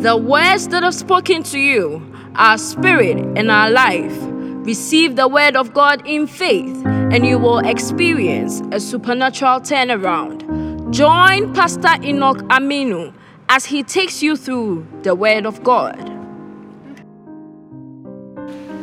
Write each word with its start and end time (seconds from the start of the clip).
The 0.00 0.16
words 0.16 0.68
that 0.68 0.84
I've 0.84 0.94
spoken 0.94 1.42
to 1.42 1.58
you 1.58 2.00
are 2.36 2.56
spirit 2.56 3.16
and 3.36 3.50
are 3.50 3.68
life. 3.68 4.16
Receive 4.64 5.16
the 5.16 5.26
word 5.26 5.56
of 5.56 5.74
God 5.74 6.06
in 6.06 6.28
faith, 6.28 6.86
and 6.86 7.26
you 7.26 7.36
will 7.36 7.58
experience 7.58 8.62
a 8.70 8.78
supernatural 8.78 9.58
turnaround. 9.58 10.92
Join 10.92 11.52
Pastor 11.52 12.00
Enoch 12.04 12.38
Aminu 12.48 13.12
as 13.48 13.64
he 13.64 13.82
takes 13.82 14.22
you 14.22 14.36
through 14.36 14.86
the 15.02 15.16
word 15.16 15.44
of 15.46 15.64
God. 15.64 15.98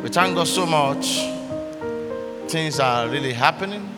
We 0.02 0.10
thank 0.10 0.34
God 0.34 0.48
so 0.48 0.66
much. 0.66 1.24
Things 2.48 2.78
are 2.78 3.08
really 3.08 3.32
happening 3.32 3.88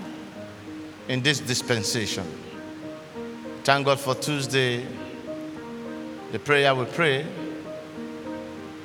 in 1.08 1.20
this 1.22 1.40
dispensation. 1.40 2.24
Thank 3.64 3.86
God 3.86 3.98
for 3.98 4.14
Tuesday, 4.14 4.86
the 6.32 6.38
prayer 6.38 6.74
we 6.74 6.84
pray. 6.84 7.26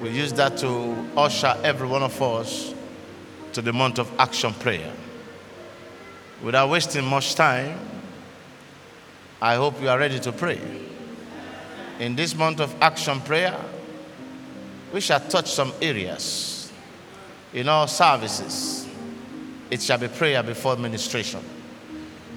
We 0.02 0.10
use 0.10 0.34
that 0.34 0.58
to 0.60 0.96
usher 1.18 1.56
every 1.64 1.88
one 1.88 2.04
of 2.04 2.22
us 2.22 2.74
to 3.54 3.62
the 3.62 3.74
month 3.74 4.00
of 4.00 4.12
action 4.18 4.54
prayer. 4.54 4.92
Without 6.42 6.70
wasting 6.70 7.06
much 7.06 7.36
time, 7.36 7.80
I 9.42 9.56
hope 9.56 9.82
you 9.82 9.90
are 9.90 10.00
ready 10.00 10.20
to 10.20 10.32
pray. 10.32 10.60
In 12.00 12.16
this 12.16 12.36
month 12.36 12.60
of 12.60 12.74
action 12.82 13.20
prayer, 13.22 13.58
we 14.94 15.02
shall 15.02 15.20
touch 15.20 15.52
some 15.52 15.74
areas 15.82 16.72
in 17.54 17.68
our 17.68 17.88
services. 17.88 18.88
It 19.70 19.82
shall 19.82 19.98
be 19.98 20.08
prayer 20.08 20.44
before 20.44 20.74
administration. 20.74 21.42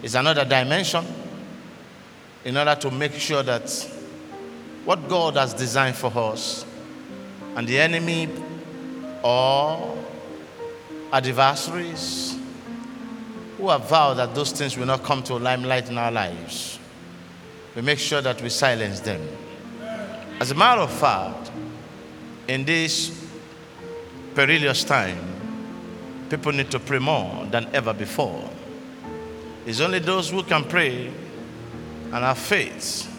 It's 0.02 0.14
another 0.14 0.44
dimension 0.44 1.04
in 2.44 2.56
order 2.56 2.74
to 2.76 2.90
make 2.90 3.14
sure 3.14 3.42
that 3.42 3.95
what 4.86 5.08
God 5.08 5.34
has 5.34 5.52
designed 5.52 5.96
for 5.96 6.16
us 6.16 6.64
and 7.56 7.66
the 7.66 7.78
enemy 7.80 8.28
or 9.22 9.98
adversaries 11.12 12.38
who 13.58 13.68
have 13.68 13.88
vowed 13.88 14.14
that 14.14 14.32
those 14.32 14.52
things 14.52 14.76
will 14.78 14.86
not 14.86 15.02
come 15.02 15.24
to 15.24 15.34
a 15.34 15.38
limelight 15.38 15.90
in 15.90 15.98
our 15.98 16.12
lives, 16.12 16.78
we 17.74 17.82
make 17.82 17.98
sure 17.98 18.22
that 18.22 18.40
we 18.40 18.48
silence 18.48 19.00
them. 19.00 19.20
As 20.38 20.52
a 20.52 20.54
matter 20.54 20.82
of 20.82 20.92
fact, 20.92 21.50
in 22.46 22.64
this 22.64 23.28
perilous 24.36 24.84
time, 24.84 25.18
people 26.30 26.52
need 26.52 26.70
to 26.70 26.78
pray 26.78 27.00
more 27.00 27.44
than 27.46 27.66
ever 27.72 27.92
before. 27.92 28.48
It's 29.66 29.80
only 29.80 29.98
those 29.98 30.30
who 30.30 30.44
can 30.44 30.62
pray 30.62 31.08
and 31.08 32.14
have 32.14 32.38
faith 32.38 33.14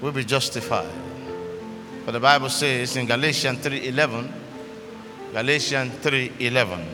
will 0.00 0.12
be 0.12 0.24
justified. 0.24 0.90
For 2.04 2.12
the 2.12 2.20
Bible 2.20 2.48
says 2.48 2.96
in 2.96 3.06
Galatians 3.06 3.58
3:11, 3.60 4.32
Galatians 5.32 5.92
3:11, 6.02 6.84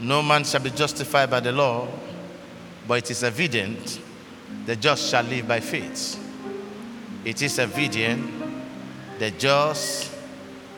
no 0.00 0.22
man 0.22 0.44
shall 0.44 0.60
be 0.60 0.70
justified 0.70 1.30
by 1.30 1.40
the 1.40 1.52
law, 1.52 1.88
but 2.86 2.98
it 2.98 3.10
is 3.10 3.22
evident 3.24 4.00
the 4.66 4.76
just 4.76 5.10
shall 5.10 5.24
live 5.24 5.48
by 5.48 5.60
faith. 5.60 6.22
It 7.24 7.42
is 7.42 7.58
evident 7.58 8.30
the 9.18 9.30
just 9.32 10.12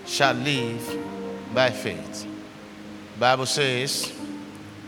shall 0.07 0.35
live 0.35 0.99
by 1.53 1.71
faith. 1.71 2.27
Bible 3.19 3.47
says 3.47 4.13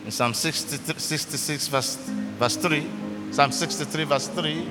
in 0.05 0.11
Psalm 0.11 0.33
66 0.33 1.67
verse, 1.67 1.97
verse 2.39 2.57
3, 2.57 2.87
Psalm 3.33 3.51
63 3.53 4.05
verse 4.05 4.29
3, 4.29 4.69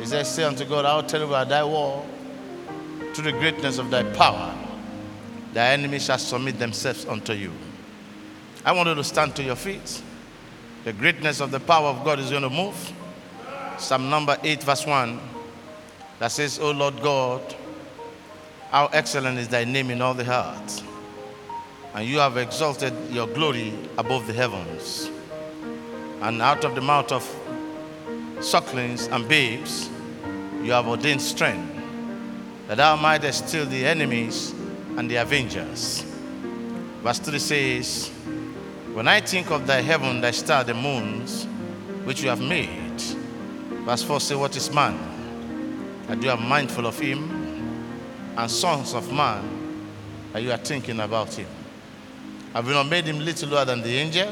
it 0.00 0.06
says, 0.06 0.34
Say 0.34 0.44
unto 0.44 0.64
God, 0.64 0.84
I 0.84 0.96
will 0.96 1.02
tell 1.02 1.20
you 1.20 1.26
about 1.26 1.48
thy 1.48 1.62
war, 1.62 2.04
to 3.14 3.22
the 3.22 3.32
greatness 3.32 3.78
of 3.78 3.90
thy 3.90 4.02
power, 4.02 4.54
thy 5.52 5.70
enemies 5.70 6.06
shall 6.06 6.18
submit 6.18 6.58
themselves 6.58 7.04
unto 7.04 7.32
you. 7.34 7.52
I 8.64 8.72
want 8.72 8.88
you 8.88 8.94
to 8.94 9.04
stand 9.04 9.36
to 9.36 9.42
your 9.42 9.56
feet. 9.56 10.02
The 10.84 10.92
greatness 10.92 11.40
of 11.40 11.50
the 11.50 11.60
power 11.60 11.88
of 11.88 12.04
God 12.04 12.18
is 12.18 12.30
going 12.30 12.42
to 12.42 12.50
move. 12.50 12.92
Psalm 13.78 14.08
number 14.08 14.38
8, 14.42 14.62
verse 14.62 14.86
1, 14.86 15.20
that 16.18 16.28
says, 16.28 16.58
O 16.58 16.70
Lord 16.70 17.00
God, 17.02 17.54
how 18.70 18.86
excellent 18.92 19.38
is 19.38 19.48
thy 19.48 19.64
name 19.64 19.90
in 19.90 20.00
all 20.00 20.14
the 20.14 20.30
earth, 20.30 20.82
and 21.94 22.06
you 22.06 22.18
have 22.18 22.36
exalted 22.36 22.94
your 23.10 23.26
glory 23.26 23.74
above 23.98 24.26
the 24.26 24.32
heavens. 24.32 25.10
And 26.22 26.40
out 26.40 26.64
of 26.64 26.74
the 26.74 26.80
mouth 26.80 27.10
of 27.12 27.24
sucklings 28.40 29.06
and 29.08 29.28
babes, 29.28 29.90
you 30.62 30.72
have 30.72 30.86
ordained 30.86 31.22
strength, 31.22 31.74
that 32.68 32.76
thou 32.76 32.96
mightest 32.96 33.48
still 33.48 33.66
the 33.66 33.86
enemies 33.86 34.52
and 34.96 35.10
the 35.10 35.16
avengers. 35.16 36.02
Verse 37.02 37.18
3 37.18 37.38
says, 37.38 38.08
When 38.92 39.08
I 39.08 39.20
think 39.20 39.50
of 39.50 39.66
thy 39.66 39.80
heaven, 39.80 40.20
thy 40.20 40.30
star, 40.32 40.64
the 40.64 40.74
moons, 40.74 41.46
which 42.04 42.22
you 42.22 42.28
have 42.28 42.40
made. 42.40 43.00
Verse 43.84 44.02
4 44.02 44.20
says, 44.20 44.36
What 44.36 44.56
is 44.56 44.72
man? 44.72 44.98
That 46.06 46.22
you 46.22 46.30
are 46.30 46.36
mindful 46.36 46.86
of 46.86 46.98
him, 46.98 47.40
and 48.36 48.50
sons 48.50 48.94
of 48.94 49.12
man, 49.12 49.42
that 50.32 50.42
you 50.42 50.50
are 50.52 50.58
thinking 50.58 51.00
about 51.00 51.34
him. 51.34 51.46
Have 52.52 52.66
you 52.66 52.74
not 52.74 52.88
made 52.88 53.04
him 53.04 53.20
little 53.20 53.48
lower 53.48 53.64
than 53.64 53.80
the 53.80 53.96
angel? 53.96 54.28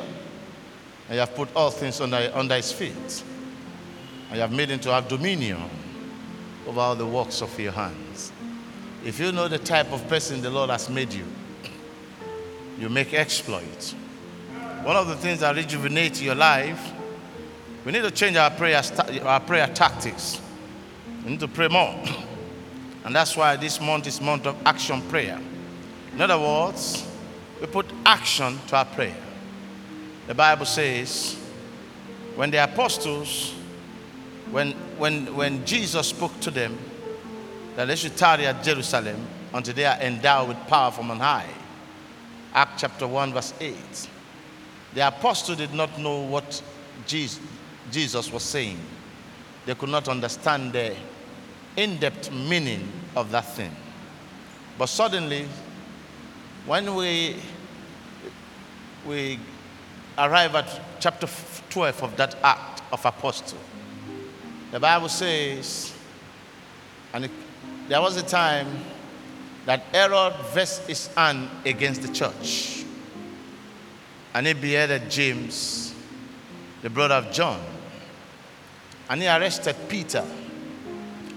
And 1.08 1.14
you 1.14 1.20
have 1.20 1.34
put 1.34 1.48
all 1.54 1.70
things 1.70 2.00
under, 2.00 2.30
under 2.34 2.56
his 2.56 2.72
feet. 2.72 3.22
And 4.28 4.36
you 4.36 4.40
have 4.40 4.52
made 4.52 4.70
him 4.70 4.78
to 4.80 4.92
have 4.92 5.08
dominion 5.08 5.62
over 6.66 6.80
all 6.80 6.94
the 6.94 7.06
works 7.06 7.40
of 7.40 7.58
your 7.58 7.72
hands. 7.72 8.32
If 9.04 9.18
you 9.18 9.32
know 9.32 9.48
the 9.48 9.58
type 9.58 9.92
of 9.92 10.06
person 10.08 10.42
the 10.42 10.50
Lord 10.50 10.70
has 10.70 10.90
made 10.90 11.12
you, 11.12 11.24
you 12.78 12.88
make 12.88 13.14
exploits. 13.14 13.94
One 14.82 14.96
of 14.96 15.08
the 15.08 15.16
things 15.16 15.40
that 15.40 15.56
rejuvenate 15.56 16.20
your 16.20 16.34
life, 16.34 16.92
we 17.84 17.92
need 17.92 18.02
to 18.02 18.10
change 18.10 18.36
our 18.36 18.50
prayer, 18.50 18.82
our 19.24 19.40
prayer 19.40 19.66
tactics. 19.68 20.40
We 21.24 21.30
need 21.30 21.40
to 21.40 21.48
pray 21.48 21.68
more. 21.68 21.94
And 23.04 23.14
that's 23.14 23.34
why 23.38 23.56
this 23.56 23.80
month 23.80 24.06
is 24.06 24.20
month 24.20 24.46
of 24.46 24.54
action 24.66 25.00
prayer. 25.08 25.40
In 26.12 26.20
other 26.20 26.38
words, 26.38 27.08
we 27.58 27.66
put 27.66 27.86
action 28.04 28.58
to 28.66 28.76
our 28.76 28.84
prayer. 28.84 29.16
The 30.26 30.34
Bible 30.34 30.66
says, 30.66 31.34
when 32.36 32.50
the 32.50 32.62
apostles, 32.62 33.54
when, 34.50 34.72
when, 34.98 35.34
when 35.34 35.64
Jesus 35.64 36.08
spoke 36.08 36.38
to 36.40 36.50
them, 36.50 36.78
that 37.76 37.86
they 37.86 37.96
should 37.96 38.16
tarry 38.16 38.46
at 38.46 38.62
Jerusalem 38.62 39.26
until 39.52 39.74
they 39.74 39.84
are 39.84 39.98
endowed 40.00 40.48
with 40.48 40.56
power 40.66 40.90
from 40.90 41.10
on 41.10 41.20
high. 41.20 41.48
Act 42.54 42.80
chapter 42.80 43.06
1, 43.06 43.32
verse 43.32 43.54
8. 43.60 43.76
The 44.94 45.06
apostle 45.06 45.54
did 45.54 45.74
not 45.74 45.98
know 45.98 46.22
what 46.22 46.62
Jesus, 47.06 47.40
Jesus 47.90 48.32
was 48.32 48.42
saying. 48.42 48.78
They 49.66 49.74
could 49.74 49.90
not 49.90 50.08
understand 50.08 50.72
the 50.72 50.96
in 51.76 51.98
depth 51.98 52.32
meaning 52.32 52.90
of 53.14 53.30
that 53.30 53.44
thing. 53.54 53.70
But 54.76 54.86
suddenly, 54.86 55.46
when 56.66 56.94
we, 56.94 57.36
we 59.06 59.38
arrive 60.16 60.54
at 60.56 60.80
chapter 60.98 61.28
12 61.70 62.02
of 62.02 62.16
that 62.16 62.36
act 62.42 62.82
of 62.90 63.04
apostle, 63.04 63.58
the 64.70 64.80
Bible 64.80 65.08
says, 65.08 65.94
and 67.12 67.24
it, 67.24 67.30
there 67.88 68.00
was 68.00 68.16
a 68.16 68.22
time 68.22 68.66
that 69.64 69.80
Herod 69.92 70.34
versed 70.52 70.86
his 70.86 71.06
hand 71.08 71.48
against 71.64 72.02
the 72.02 72.08
church. 72.08 72.84
And 74.34 74.46
he 74.46 74.52
beheaded 74.52 75.10
James, 75.10 75.94
the 76.82 76.90
brother 76.90 77.16
of 77.16 77.32
John. 77.32 77.60
And 79.10 79.22
he 79.22 79.28
arrested 79.28 79.76
Peter 79.88 80.24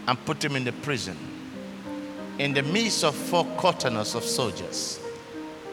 and 0.08 0.26
put 0.26 0.44
him 0.44 0.56
in 0.56 0.64
the 0.64 0.74
prison 0.74 1.18
in 2.38 2.54
the 2.54 2.64
midst 2.64 3.04
of 3.04 3.16
four 3.16 3.46
quarters 3.46 4.16
of 4.16 4.24
soldiers 4.24 5.00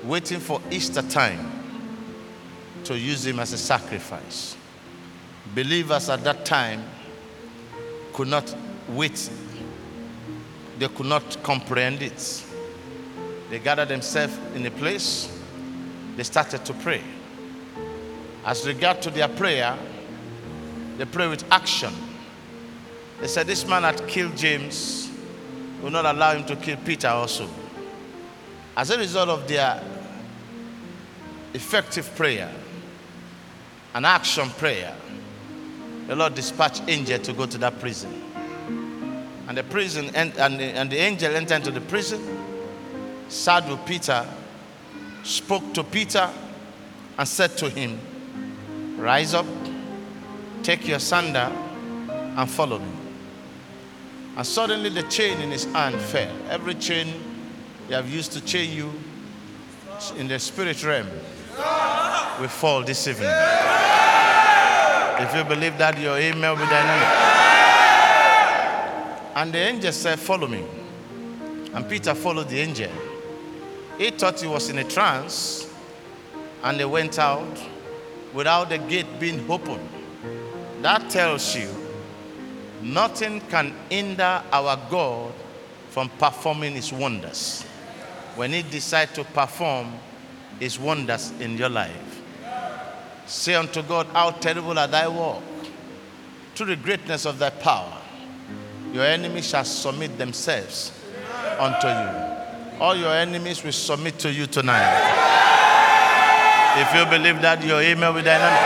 waiting 0.04 0.38
for 0.38 0.60
Easter 0.70 1.02
time 1.02 1.50
to 2.84 2.98
use 2.98 3.24
him 3.26 3.40
as 3.40 3.52
a 3.52 3.58
sacrifice. 3.58 4.56
Believers 5.54 6.08
at 6.08 6.22
that 6.24 6.44
time 6.44 6.84
could 8.18 8.26
not 8.26 8.52
wait, 8.88 9.30
they 10.76 10.88
could 10.88 11.06
not 11.06 11.40
comprehend 11.44 12.02
it. 12.02 12.44
They 13.48 13.60
gathered 13.60 13.90
themselves 13.90 14.36
in 14.56 14.66
a 14.66 14.72
place, 14.72 15.32
they 16.16 16.24
started 16.24 16.64
to 16.64 16.74
pray. 16.74 17.00
As 18.44 18.66
regard 18.66 19.00
to 19.02 19.12
their 19.12 19.28
prayer, 19.28 19.78
they 20.96 21.04
pray 21.04 21.28
with 21.28 21.44
action. 21.52 21.94
They 23.20 23.28
said, 23.28 23.46
This 23.46 23.64
man 23.64 23.84
had 23.84 24.04
killed 24.08 24.36
James, 24.36 25.08
will 25.80 25.92
not 25.92 26.04
allow 26.04 26.32
him 26.32 26.44
to 26.46 26.56
kill 26.56 26.76
Peter 26.78 27.06
also. 27.06 27.48
As 28.76 28.90
a 28.90 28.98
result 28.98 29.28
of 29.28 29.46
their 29.46 29.80
effective 31.54 32.12
prayer, 32.16 32.52
an 33.94 34.04
action 34.04 34.50
prayer, 34.50 34.92
the 36.08 36.16
Lord 36.16 36.34
dispatched 36.34 36.82
angel 36.88 37.18
to 37.18 37.32
go 37.34 37.44
to 37.44 37.58
that 37.58 37.78
prison. 37.78 38.22
And 39.46 39.56
the 39.56 39.62
prison 39.62 40.10
and, 40.14 40.36
and, 40.38 40.58
the, 40.58 40.64
and 40.64 40.90
the 40.90 40.96
angel 40.96 41.36
entered 41.36 41.56
into 41.56 41.70
the 41.70 41.82
prison, 41.82 42.20
sat 43.28 43.68
with 43.68 43.84
Peter, 43.84 44.26
spoke 45.22 45.74
to 45.74 45.84
Peter, 45.84 46.30
and 47.18 47.28
said 47.28 47.58
to 47.58 47.68
him, 47.68 48.00
Rise 48.96 49.34
up, 49.34 49.46
take 50.62 50.88
your 50.88 50.98
sandal, 50.98 51.52
and 52.10 52.50
follow 52.50 52.78
me. 52.78 52.92
And 54.36 54.46
suddenly 54.46 54.88
the 54.88 55.02
chain 55.04 55.40
in 55.42 55.50
his 55.50 55.64
hand 55.66 56.00
fell. 56.00 56.34
Every 56.48 56.74
chain 56.74 57.12
they 57.86 57.94
have 57.94 58.08
used 58.08 58.32
to 58.32 58.40
chain 58.40 58.72
you 58.72 58.92
in 60.16 60.28
the 60.28 60.38
spirit 60.38 60.82
realm 60.84 61.08
will 62.40 62.48
fall 62.48 62.82
this 62.82 63.06
evening. 63.08 63.87
If 65.20 65.34
you 65.34 65.44
believe 65.44 65.76
that, 65.78 65.98
your 65.98 66.16
amen 66.16 66.50
will 66.50 66.64
be 66.64 66.70
dynamic. 66.70 67.08
And 69.34 69.52
the 69.52 69.58
angel 69.58 69.92
said, 69.92 70.18
Follow 70.18 70.46
me. 70.46 70.64
And 71.74 71.88
Peter 71.88 72.14
followed 72.14 72.48
the 72.48 72.60
angel. 72.60 72.90
He 73.98 74.10
thought 74.10 74.40
he 74.40 74.46
was 74.46 74.70
in 74.70 74.78
a 74.78 74.84
trance, 74.84 75.68
and 76.62 76.78
they 76.78 76.84
went 76.84 77.18
out 77.18 77.60
without 78.32 78.68
the 78.68 78.78
gate 78.78 79.06
being 79.18 79.48
open. 79.50 79.80
That 80.82 81.10
tells 81.10 81.56
you 81.56 81.68
nothing 82.80 83.40
can 83.42 83.74
hinder 83.90 84.42
our 84.52 84.78
God 84.88 85.32
from 85.90 86.08
performing 86.10 86.74
his 86.74 86.92
wonders. 86.92 87.62
When 88.36 88.52
he 88.52 88.62
decides 88.62 89.12
to 89.14 89.24
perform 89.24 89.92
his 90.60 90.78
wonders 90.78 91.32
in 91.40 91.56
your 91.56 91.68
life, 91.70 92.07
say 93.28 93.54
unto 93.54 93.82
God, 93.82 94.06
How 94.08 94.30
terrible 94.30 94.78
are 94.78 94.88
thy 94.88 95.08
work! 95.08 95.42
To 96.56 96.64
the 96.64 96.76
greatness 96.76 97.24
of 97.24 97.38
thy 97.38 97.50
power, 97.50 97.96
your 98.92 99.04
enemies 99.04 99.48
shall 99.48 99.64
submit 99.64 100.18
themselves 100.18 100.92
unto 101.58 101.86
you. 101.86 102.80
All 102.80 102.96
your 102.96 103.12
enemies 103.12 103.62
will 103.62 103.72
submit 103.72 104.18
to 104.20 104.32
you 104.32 104.46
tonight. 104.46 105.26
If 106.76 106.94
you 106.94 107.04
believe 107.06 107.40
that, 107.42 107.64
your 107.64 107.80
amen 107.80 108.14
will 108.14 108.22
dynamic. 108.22 108.60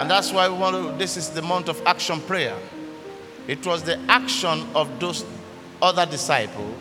And 0.00 0.10
that's 0.10 0.32
why 0.32 0.48
we 0.48 0.56
want 0.56 0.74
to, 0.74 0.98
this 0.98 1.16
is 1.16 1.30
the 1.30 1.42
month 1.42 1.68
of 1.68 1.80
action 1.86 2.20
prayer. 2.22 2.56
It 3.46 3.64
was 3.66 3.82
the 3.82 3.98
action 4.08 4.66
of 4.74 4.98
those 4.98 5.24
other 5.80 6.06
disciples 6.06 6.76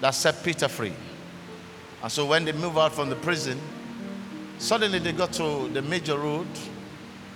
that 0.00 0.10
set 0.10 0.42
Peter 0.42 0.68
free. 0.68 0.94
And 2.02 2.10
so 2.10 2.26
when 2.26 2.44
they 2.44 2.52
moved 2.52 2.78
out 2.78 2.94
from 2.94 3.10
the 3.10 3.16
prison, 3.16 3.60
suddenly 4.58 4.98
they 4.98 5.12
got 5.12 5.32
to 5.34 5.68
the 5.68 5.82
major 5.82 6.18
road, 6.18 6.46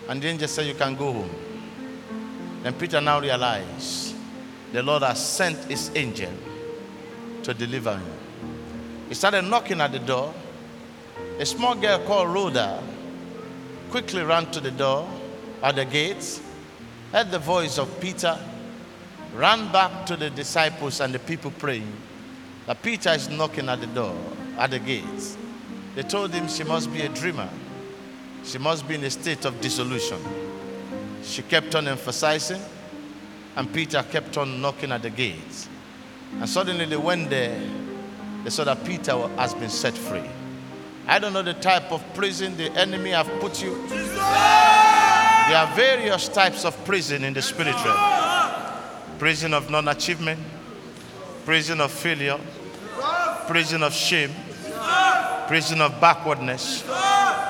and 0.08 0.22
the 0.22 0.28
angel 0.28 0.48
said, 0.48 0.66
You 0.66 0.74
can 0.74 0.96
go 0.96 1.12
home. 1.12 1.30
Then 2.62 2.74
Peter 2.74 3.00
now 3.00 3.20
realized 3.20 4.14
the 4.72 4.82
Lord 4.82 5.02
has 5.02 5.24
sent 5.24 5.56
his 5.64 5.90
angel 5.94 6.32
to 7.42 7.54
deliver 7.54 7.96
him. 7.96 8.12
He 9.08 9.14
started 9.14 9.42
knocking 9.42 9.80
at 9.80 9.92
the 9.92 9.98
door. 9.98 10.34
A 11.38 11.46
small 11.46 11.74
girl 11.74 11.98
called 12.00 12.28
Rhoda 12.28 12.82
quickly 13.90 14.22
ran 14.22 14.50
to 14.50 14.60
the 14.60 14.70
door 14.70 15.08
at 15.62 15.76
the 15.76 15.84
gates, 15.84 16.40
heard 17.12 17.30
the 17.30 17.38
voice 17.38 17.78
of 17.78 18.00
Peter, 18.00 18.38
ran 19.34 19.70
back 19.72 20.06
to 20.06 20.16
the 20.16 20.30
disciples 20.30 21.00
and 21.00 21.14
the 21.14 21.18
people 21.18 21.50
praying 21.52 21.90
that 22.66 22.82
Peter 22.82 23.10
is 23.10 23.28
knocking 23.28 23.68
at 23.68 23.80
the 23.80 23.86
door, 23.86 24.14
at 24.58 24.70
the 24.70 24.78
gates. 24.78 25.38
They 25.98 26.04
told 26.04 26.30
him 26.32 26.46
she 26.46 26.62
must 26.62 26.92
be 26.92 27.00
a 27.00 27.08
dreamer. 27.08 27.48
She 28.44 28.56
must 28.58 28.86
be 28.86 28.94
in 28.94 29.02
a 29.02 29.10
state 29.10 29.44
of 29.44 29.60
dissolution. 29.60 30.20
She 31.24 31.42
kept 31.42 31.74
on 31.74 31.88
emphasizing, 31.88 32.62
and 33.56 33.72
Peter 33.74 34.04
kept 34.04 34.38
on 34.38 34.62
knocking 34.62 34.92
at 34.92 35.02
the 35.02 35.10
gates. 35.10 35.68
And 36.34 36.48
suddenly 36.48 36.84
they 36.84 36.96
went 36.96 37.30
there. 37.30 37.60
They 38.44 38.50
saw 38.50 38.62
that 38.62 38.84
Peter 38.84 39.16
has 39.38 39.54
been 39.54 39.70
set 39.70 39.98
free. 39.98 40.22
I 41.08 41.18
don't 41.18 41.32
know 41.32 41.42
the 41.42 41.54
type 41.54 41.90
of 41.90 42.04
prison 42.14 42.56
the 42.56 42.70
enemy 42.78 43.10
have 43.10 43.26
put 43.40 43.60
you. 43.60 43.74
There 43.88 43.98
are 45.56 45.74
various 45.74 46.28
types 46.28 46.64
of 46.64 46.76
prison 46.84 47.24
in 47.24 47.34
the 47.34 47.42
spiritual. 47.42 47.96
Prison 49.18 49.52
of 49.52 49.68
non-achievement, 49.68 50.38
prison 51.44 51.80
of 51.80 51.90
failure, 51.90 52.38
prison 53.48 53.82
of 53.82 53.92
shame, 53.92 54.30
prison 55.48 55.80
of 55.80 55.98
backwardness, 56.00 56.84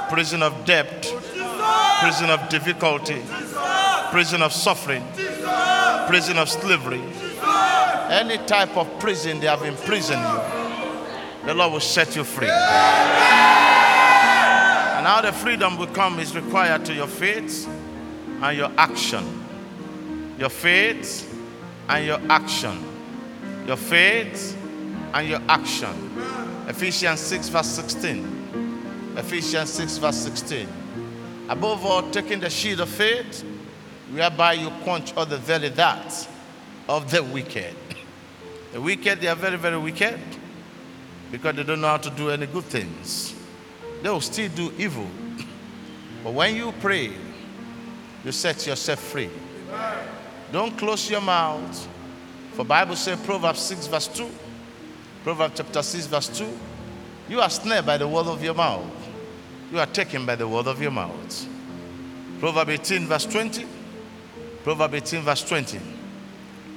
prison 0.09 0.43
of 0.43 0.65
debt, 0.65 1.03
prison 2.01 2.31
of 2.31 2.49
difficulty, 2.49 3.21
prison 4.11 4.41
of 4.41 4.53
suffering, 4.53 5.03
prison 6.07 6.39
of 6.39 6.49
slavery. 6.49 7.03
Any 8.09 8.39
type 8.47 8.77
of 8.77 8.89
prison 9.01 9.41
they 9.41 9.49
have 9.49 9.65
imprisoned 9.65 10.23
you, 10.23 10.41
the 11.47 11.55
Lord 11.55 11.73
will 11.73 11.81
set 11.81 12.15
you 12.15 12.23
free. 12.23 12.49
And 12.49 12.57
how 15.07 15.21
the 15.21 15.33
freedom 15.33 15.77
will 15.77 15.89
come 15.89 16.21
is 16.21 16.37
required 16.37 16.85
to 16.87 16.95
your 16.95 17.09
faith 17.09 17.69
and 18.41 18.57
your 18.57 18.71
action. 18.79 19.45
Your 20.39 20.51
faith 20.51 21.25
and 21.89 22.07
your 22.07 22.21
action. 22.31 22.85
Your 23.67 23.77
faith 23.77 24.57
and 25.13 25.29
your 25.29 25.41
action. 25.49 25.93
Ephesians 26.69 27.21
6, 27.21 27.49
verse 27.49 27.67
16. 27.67 29.15
Ephesians 29.17 29.73
6, 29.73 29.97
verse 29.97 30.17
16. 30.19 30.69
Above 31.49 31.85
all, 31.87 32.11
taking 32.11 32.41
the 32.41 32.51
shield 32.51 32.81
of 32.81 32.91
faith, 32.91 33.43
whereby 34.13 34.53
you 34.53 34.69
quench 34.85 35.17
all 35.17 35.25
the 35.25 35.39
very 35.39 35.71
that 35.71 36.29
of 36.89 37.11
the 37.11 37.23
wicked. 37.23 37.75
The 38.71 38.83
wicked, 38.83 39.23
they 39.23 39.29
are 39.29 39.35
very, 39.35 39.57
very 39.57 39.79
wicked 39.79 40.21
because 41.33 41.57
they 41.57 41.63
don't 41.63 41.81
know 41.81 41.89
how 41.89 41.97
to 41.97 42.11
do 42.11 42.29
any 42.29 42.45
good 42.45 42.65
things. 42.65 43.35
They 44.03 44.11
will 44.11 44.21
still 44.21 44.51
do 44.51 44.71
evil. 44.77 45.07
But 46.23 46.35
when 46.35 46.55
you 46.55 46.75
pray, 46.79 47.13
you 48.27 48.33
set 48.33 48.67
yourself 48.67 49.01
free. 49.01 49.31
Don't 50.53 50.77
close 50.77 51.09
your 51.09 51.23
mouth. 51.23 51.89
For 52.53 52.65
Bible 52.67 52.97
says 52.97 53.19
Proverbs 53.21 53.61
6 53.61 53.87
verse 53.87 54.09
2. 54.09 54.29
Proverbs 55.29 55.57
chapter 55.59 55.83
6 55.83 56.07
verse 56.07 56.29
2. 56.39 56.59
You 57.29 57.41
are 57.43 57.51
snared 57.51 57.85
by 57.85 57.99
the 57.99 58.09
word 58.09 58.25
of 58.29 58.43
your 58.43 58.55
mouth. 58.55 58.87
You 59.71 59.79
are 59.79 59.85
taken 59.85 60.25
by 60.25 60.37
the 60.37 60.49
word 60.49 60.67
of 60.67 60.81
your 60.81 60.91
mouth. 60.91 61.47
Proverbs 62.41 62.71
18 62.71 63.07
verse 63.07 63.27
20. 63.27 63.67
Proverbs 64.65 64.95
18 64.95 65.21
verse 65.21 65.47
20. 65.47 65.81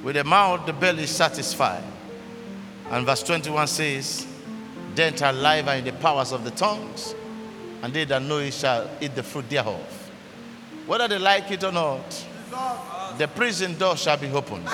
With 0.03 0.15
the 0.15 0.25
mouth 0.25 0.65
the 0.65 0.73
belly 0.73 1.03
is 1.03 1.11
satisfied. 1.11 1.81
And 2.89 3.05
verse 3.05 3.23
21 3.23 3.67
says, 3.67 4.27
Death 4.95 5.21
and 5.21 5.41
life 5.41 5.69
are 5.69 5.75
in 5.75 5.85
the 5.85 5.93
powers 5.93 6.33
of 6.33 6.43
the 6.43 6.51
tongues, 6.51 7.15
and 7.81 7.93
they 7.93 8.03
that 8.03 8.21
know 8.21 8.39
it 8.39 8.53
shall 8.53 8.89
eat 8.99 9.15
the 9.15 9.23
fruit 9.23 9.49
thereof. 9.49 10.11
Whether 10.87 11.07
they 11.07 11.19
like 11.19 11.49
it 11.51 11.63
or 11.63 11.71
not, 11.71 12.25
the 13.17 13.29
prison 13.29 13.77
door 13.77 13.95
shall 13.95 14.17
be 14.17 14.27
opened. 14.27 14.65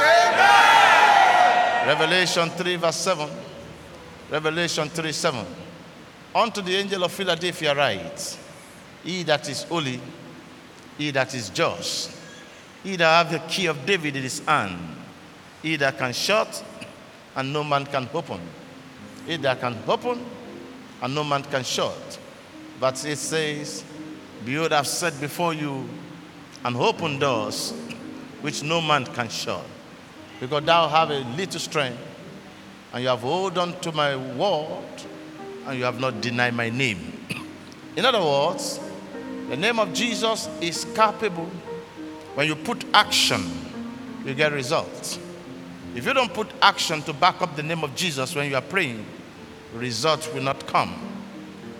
Revelation 1.85 2.49
3, 2.49 2.75
verse 2.77 2.95
7. 2.95 3.29
Revelation 4.29 4.89
3, 4.89 5.11
7. 5.11 5.45
Unto 6.35 6.61
the 6.61 6.75
angel 6.75 7.03
of 7.03 7.11
Philadelphia 7.11 7.73
write, 7.73 8.37
He 9.03 9.23
that 9.23 9.47
is 9.49 9.63
holy, 9.63 9.99
he 10.97 11.11
that 11.11 11.33
is 11.33 11.49
just, 11.49 12.11
he 12.83 12.95
that 12.95 13.25
have 13.25 13.31
the 13.31 13.39
key 13.51 13.67
of 13.67 13.85
David 13.85 14.15
in 14.15 14.23
his 14.23 14.39
hand, 14.39 14.77
he 15.61 15.75
that 15.77 15.97
can 15.97 16.13
shut 16.13 16.63
and 17.35 17.53
no 17.53 17.63
man 17.63 17.85
can 17.85 18.09
open. 18.13 18.39
He 19.25 19.37
that 19.37 19.59
can 19.59 19.77
open 19.87 20.23
and 21.01 21.15
no 21.15 21.23
man 21.23 21.43
can 21.43 21.63
shut. 21.63 22.19
But 22.79 23.03
it 23.05 23.17
says, 23.17 23.83
Behold, 24.45 24.73
I've 24.73 24.87
set 24.87 25.19
before 25.19 25.53
you 25.53 25.89
an 26.63 26.75
open 26.75 27.19
doors 27.19 27.73
which 28.41 28.63
no 28.63 28.81
man 28.81 29.05
can 29.05 29.29
shut. 29.29 29.63
Because 30.39 30.63
thou 30.63 30.87
have 30.87 31.09
a 31.09 31.19
little 31.35 31.59
strength, 31.59 31.97
and 32.97 33.03
you 33.03 33.09
have 33.09 33.19
hold 33.19 33.59
on 33.59 33.79
to 33.81 33.91
my 33.91 34.15
word, 34.15 35.03
and 35.67 35.77
you 35.77 35.83
have 35.83 35.99
not 35.99 36.19
denied 36.19 36.55
my 36.55 36.67
name. 36.67 37.13
In 37.95 38.03
other 38.05 38.19
words, 38.19 38.79
the 39.49 39.55
name 39.55 39.77
of 39.77 39.93
Jesus 39.93 40.49
is 40.61 40.83
capable. 40.95 41.45
When 42.33 42.47
you 42.47 42.55
put 42.55 42.83
action, 42.95 43.43
you 44.25 44.33
get 44.33 44.51
results. 44.51 45.19
If 45.93 46.07
you 46.07 46.13
don't 46.15 46.33
put 46.33 46.47
action 46.59 47.03
to 47.03 47.13
back 47.13 47.39
up 47.39 47.55
the 47.55 47.61
name 47.61 47.83
of 47.83 47.95
Jesus 47.95 48.33
when 48.33 48.49
you 48.49 48.55
are 48.55 48.63
praying, 48.63 49.05
results 49.75 50.33
will 50.33 50.41
not 50.41 50.65
come. 50.65 50.95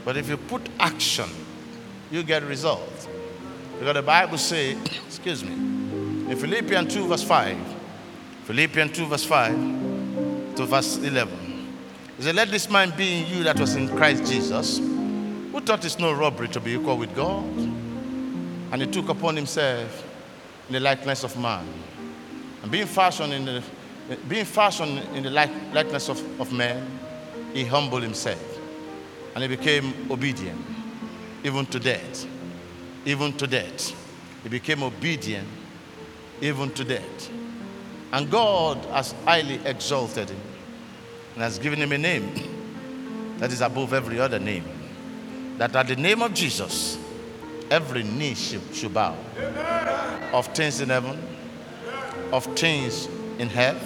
But 0.05 0.17
if 0.17 0.29
you 0.29 0.37
put 0.37 0.69
action, 0.79 1.29
you 2.11 2.21
get 2.21 2.43
results. 2.43 3.07
Because 3.79 3.95
the 3.95 4.03
Bible 4.03 4.37
says, 4.37 4.77
excuse 5.07 5.43
me, 5.43 5.53
in 5.53 6.37
Philippians 6.37 6.93
2, 6.93 7.07
verse 7.07 7.23
5, 7.23 7.57
Philippians 8.43 8.95
2, 8.95 9.07
verse 9.07 9.25
5 9.25 9.86
to 10.57 10.65
verse 10.65 10.97
11, 10.97 11.29
He 12.17 12.23
said, 12.23 12.35
Let 12.35 12.49
this 12.49 12.67
mind 12.67 12.97
be 12.97 13.21
in 13.21 13.27
you 13.27 13.43
that 13.43 13.59
was 13.59 13.75
in 13.75 13.87
Christ 13.95 14.25
Jesus, 14.31 14.79
who 14.79 15.61
thought 15.61 15.85
it's 15.85 15.99
no 15.99 16.13
robbery 16.13 16.47
to 16.49 16.59
be 16.59 16.73
equal 16.73 16.97
with 16.97 17.15
God, 17.15 17.45
and 17.45 18.81
he 18.81 18.87
took 18.87 19.09
upon 19.09 19.35
himself 19.35 20.03
in 20.67 20.73
the 20.73 20.79
likeness 20.79 21.23
of 21.23 21.37
man, 21.39 21.65
And 22.63 22.71
being 22.71 22.87
fashioned 22.87 23.33
in 23.33 23.45
the, 23.45 23.63
being 24.27 24.45
fashioned 24.45 24.97
in 25.15 25.23
the 25.23 25.29
like, 25.29 25.51
likeness 25.73 26.09
of, 26.09 26.41
of 26.41 26.51
man, 26.51 26.89
he 27.53 27.63
humbled 27.63 28.01
himself. 28.01 28.43
And 29.35 29.43
he 29.43 29.47
became 29.47 30.11
obedient, 30.11 30.59
even 31.43 31.67
to 31.67 31.79
death. 31.79 32.25
Even 33.05 33.31
to 33.33 33.45
death. 33.45 33.93
He 34.41 34.49
became 34.49 34.81
obedient, 34.81 35.47
even 36.41 36.71
to 36.71 36.83
death. 36.83 37.29
And 38.11 38.31
God 38.31 38.83
has 38.85 39.11
highly 39.23 39.61
exalted 39.63 40.31
him 40.31 40.46
and 41.37 41.43
has 41.43 41.59
given 41.59 41.77
him 41.77 41.91
a 41.91 41.97
name 41.99 42.33
that 43.37 43.53
is 43.53 43.61
above 43.61 43.93
every 43.93 44.19
other 44.19 44.39
name. 44.39 44.63
That 45.59 45.75
at 45.75 45.87
the 45.87 45.95
name 45.95 46.23
of 46.23 46.33
Jesus, 46.33 46.97
every 47.69 48.01
knee 48.01 48.33
should, 48.33 48.91
bow 48.91 49.15
of 50.33 50.47
things 50.55 50.81
in 50.81 50.89
heaven, 50.89 51.15
of 52.33 52.43
things 52.57 53.07
in 53.37 53.49
hell, 53.49 53.77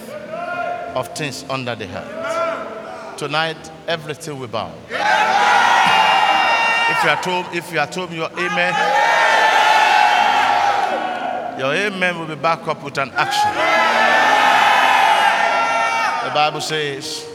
of 0.95 1.13
things 1.13 1.43
under 1.49 1.75
the 1.75 1.89
earth. 1.89 3.17
Tonight, 3.17 3.69
everything 3.85 4.39
will 4.39 4.47
bow. 4.47 4.73
If 6.89 7.03
you 7.03 7.09
are 7.09 7.21
told, 7.21 7.53
if 7.53 7.73
you 7.73 7.79
are 7.79 7.87
told 7.87 8.13
your 8.13 8.31
amen, 8.31 8.73
your 11.59 11.73
amen 11.73 12.17
will 12.17 12.27
be 12.27 12.35
back 12.35 12.65
up 12.69 12.81
with 12.81 12.97
an 12.97 13.11
action. 13.11 13.51
The 16.29 16.33
Bible 16.33 16.61
says, 16.61 17.27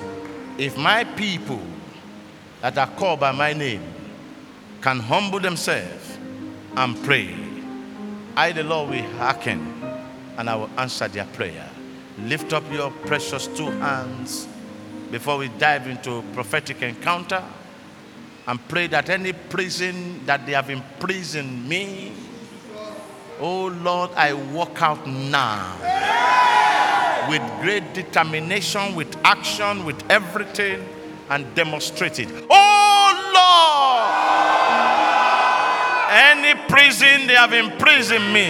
if 0.58 0.76
my 0.76 1.04
people 1.04 1.60
that 2.62 2.78
are 2.78 2.86
called 2.86 3.20
by 3.20 3.32
my 3.32 3.52
name 3.52 3.82
can 4.80 5.00
humble 5.00 5.40
themselves 5.40 6.18
and 6.76 7.02
pray, 7.04 7.34
I, 8.36 8.52
the 8.52 8.62
Lord, 8.62 8.90
will 8.90 9.02
hearken 9.18 9.82
and 10.36 10.48
I 10.48 10.56
will 10.56 10.70
answer 10.78 11.08
their 11.08 11.26
prayer. 11.26 11.68
Lift 12.18 12.52
up 12.52 12.70
your 12.72 12.90
precious 12.90 13.46
two 13.46 13.70
hands 13.70 14.48
before 15.10 15.38
we 15.38 15.48
dive 15.48 15.86
into 15.86 16.22
prophetic 16.32 16.82
encounter 16.82 17.42
and 18.46 18.68
pray 18.68 18.86
that 18.86 19.10
any 19.10 19.32
prison 19.32 20.24
that 20.24 20.46
they 20.46 20.52
have 20.52 20.70
imprisoned 20.70 21.68
me, 21.68 22.12
oh 23.40 23.66
Lord, 23.66 24.10
I 24.16 24.32
walk 24.32 24.80
out 24.80 25.06
now 25.06 25.76
with 27.28 27.42
great 27.60 27.94
determination, 27.94 28.94
with 28.94 29.16
action, 29.24 29.84
with 29.84 30.02
everything, 30.10 30.86
and 31.30 31.54
demonstrate 31.54 32.18
it. 32.18 32.28
Oh 32.50 33.12
Lord, 33.34 34.10
any 36.10 36.54
prison 36.68 37.26
they 37.26 37.34
have 37.34 37.52
imprisoned 37.52 38.32
me, 38.32 38.48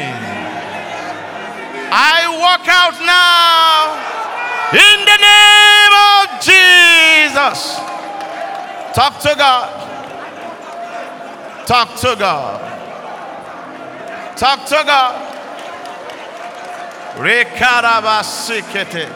I 1.88 2.26
walk 2.38 2.68
out 2.68 3.00
now 3.06 3.97
in 4.73 5.04
the 5.06 5.18
name 5.23 5.92
of 6.16 6.40
Jesus. 6.42 7.76
Talk 8.95 9.21
to 9.21 9.35
God. 9.37 9.71
Talk 11.66 11.97
to 12.00 12.16
God. 12.18 12.61
Talk 14.37 14.66
to 14.66 14.83
God. 14.85 15.36
Rekarabasikete. 17.16 19.08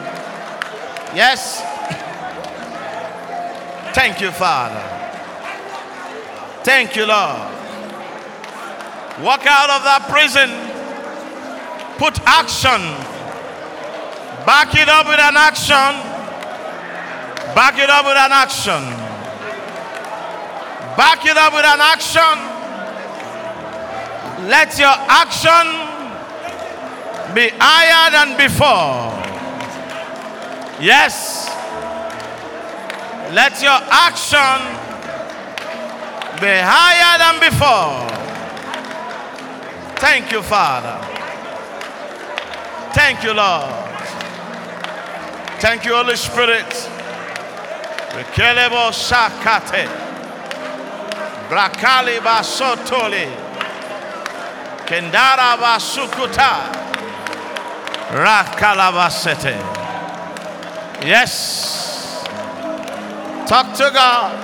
Yes. 1.13 1.61
Thank 3.93 4.21
you, 4.21 4.31
Father. 4.31 4.81
Thank 6.63 6.95
you, 6.95 7.05
Lord. 7.05 7.51
Walk 9.21 9.45
out 9.45 9.69
of 9.69 9.83
that 9.83 10.07
prison. 10.09 10.49
Put 11.97 12.19
action. 12.25 12.81
Back 14.45 14.73
it 14.73 14.89
up 14.89 15.05
with 15.05 15.19
an 15.19 15.37
action. 15.37 15.93
Back 17.53 17.77
it 17.77 17.89
up 17.89 18.05
with 18.05 18.17
an 18.17 18.31
action. 18.31 18.81
Back 20.97 21.25
it 21.25 21.37
up 21.37 21.53
with 21.53 21.65
an 21.65 21.81
action. 21.81 22.37
Let 24.49 24.79
your 24.79 24.95
action 25.07 25.90
be 27.33 27.49
higher 27.59 28.11
than 28.11 28.37
before. 28.37 29.11
Yes. 30.81 31.47
Let 33.31 33.61
your 33.61 33.79
action 33.89 34.59
be 36.41 36.51
higher 36.51 37.17
than 37.17 37.39
before. 37.39 38.09
Thank 39.97 40.31
you, 40.31 40.41
Father. 40.41 40.97
Thank 42.93 43.23
you, 43.23 43.33
Lord. 43.33 43.71
Thank 45.59 45.85
you, 45.85 45.95
Holy 45.95 46.15
Spirit. 46.15 46.65
Rekelebo 48.11 48.91
sakate. 48.91 49.87
Brakali 51.47 52.19
basotoli. 52.19 53.29
Kendara 54.85 55.57
basukuta. 55.57 56.80
Rakalabasete. 58.11 59.55
Yes. 61.05 62.23
Talk 63.47 63.73
to 63.77 63.89
God. 63.93 64.35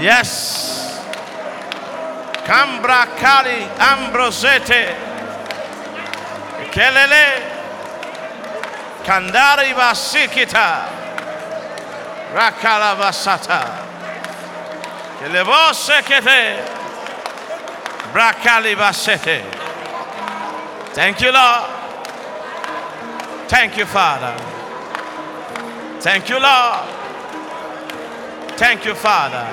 Yes. 0.00 1.00
Cambra 2.44 3.06
Kali 3.16 3.64
Ambrosete. 3.78 4.94
Kelele. 6.70 7.26
Kandari 9.04 9.72
Basikita. 9.72 10.88
Rakalabasata. 12.34 13.62
Kelebosekete. 15.20 16.60
Brakali 18.12 18.76
Basete. 18.76 19.42
Thank 20.92 21.22
you, 21.22 21.32
Lord. 21.32 21.73
Thank 23.48 23.76
you, 23.76 23.86
Father. 23.86 24.34
Thank 26.00 26.28
you, 26.28 26.40
Lord. 26.40 26.88
Thank 28.56 28.84
you, 28.84 28.94
Father. 28.94 29.46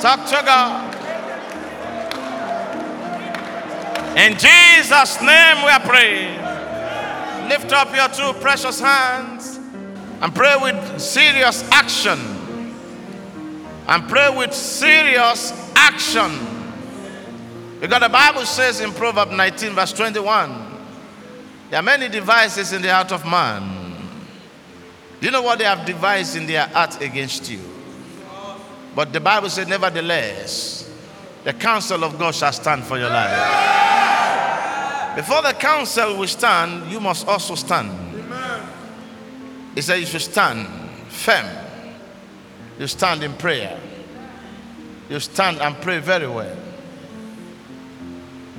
Talk 0.00 0.26
to 0.26 0.42
God. 0.44 0.94
In 4.16 4.32
Jesus' 4.38 5.20
name 5.20 5.56
we 5.62 5.70
are 5.70 5.80
praying. 5.80 6.38
Lift 7.48 7.72
up 7.72 7.94
your 7.94 8.08
two 8.08 8.38
precious 8.40 8.80
hands 8.80 9.58
and 10.20 10.34
pray 10.34 10.56
with 10.60 11.00
serious 11.00 11.62
action. 11.70 12.18
And 13.86 14.08
pray 14.08 14.34
with 14.34 14.54
serious 14.54 15.52
action. 15.76 16.30
Because 17.80 18.00
the 18.00 18.08
Bible 18.08 18.46
says 18.46 18.80
in 18.80 18.92
Proverbs 18.92 19.32
19, 19.32 19.72
verse 19.72 19.92
21, 19.92 20.73
there 21.70 21.80
are 21.80 21.82
many 21.82 22.08
devices 22.08 22.72
in 22.72 22.82
the 22.82 22.92
heart 22.92 23.12
of 23.12 23.24
man. 23.24 23.96
Do 25.20 25.26
you 25.26 25.32
know 25.32 25.42
what 25.42 25.58
they 25.58 25.64
have 25.64 25.86
devised 25.86 26.36
in 26.36 26.46
their 26.46 26.66
heart 26.66 27.00
against 27.00 27.50
you? 27.50 27.60
But 28.94 29.12
the 29.12 29.20
Bible 29.20 29.48
says, 29.48 29.66
nevertheless, 29.66 30.90
the 31.42 31.52
counsel 31.52 32.04
of 32.04 32.18
God 32.18 32.34
shall 32.34 32.52
stand 32.52 32.84
for 32.84 32.98
your 32.98 33.10
life. 33.10 35.16
Before 35.16 35.42
the 35.42 35.52
counsel 35.52 36.18
will 36.18 36.26
stand, 36.26 36.90
you 36.90 37.00
must 37.00 37.26
also 37.26 37.54
stand. 37.54 37.90
He 39.74 39.82
said 39.82 39.96
you 39.96 40.06
should 40.06 40.22
stand 40.22 40.66
firm. 41.08 41.46
You 42.78 42.86
stand 42.86 43.22
in 43.22 43.34
prayer. 43.34 43.78
You 45.08 45.20
stand 45.20 45.58
and 45.58 45.76
pray 45.76 45.98
very 45.98 46.26
well. 46.26 46.56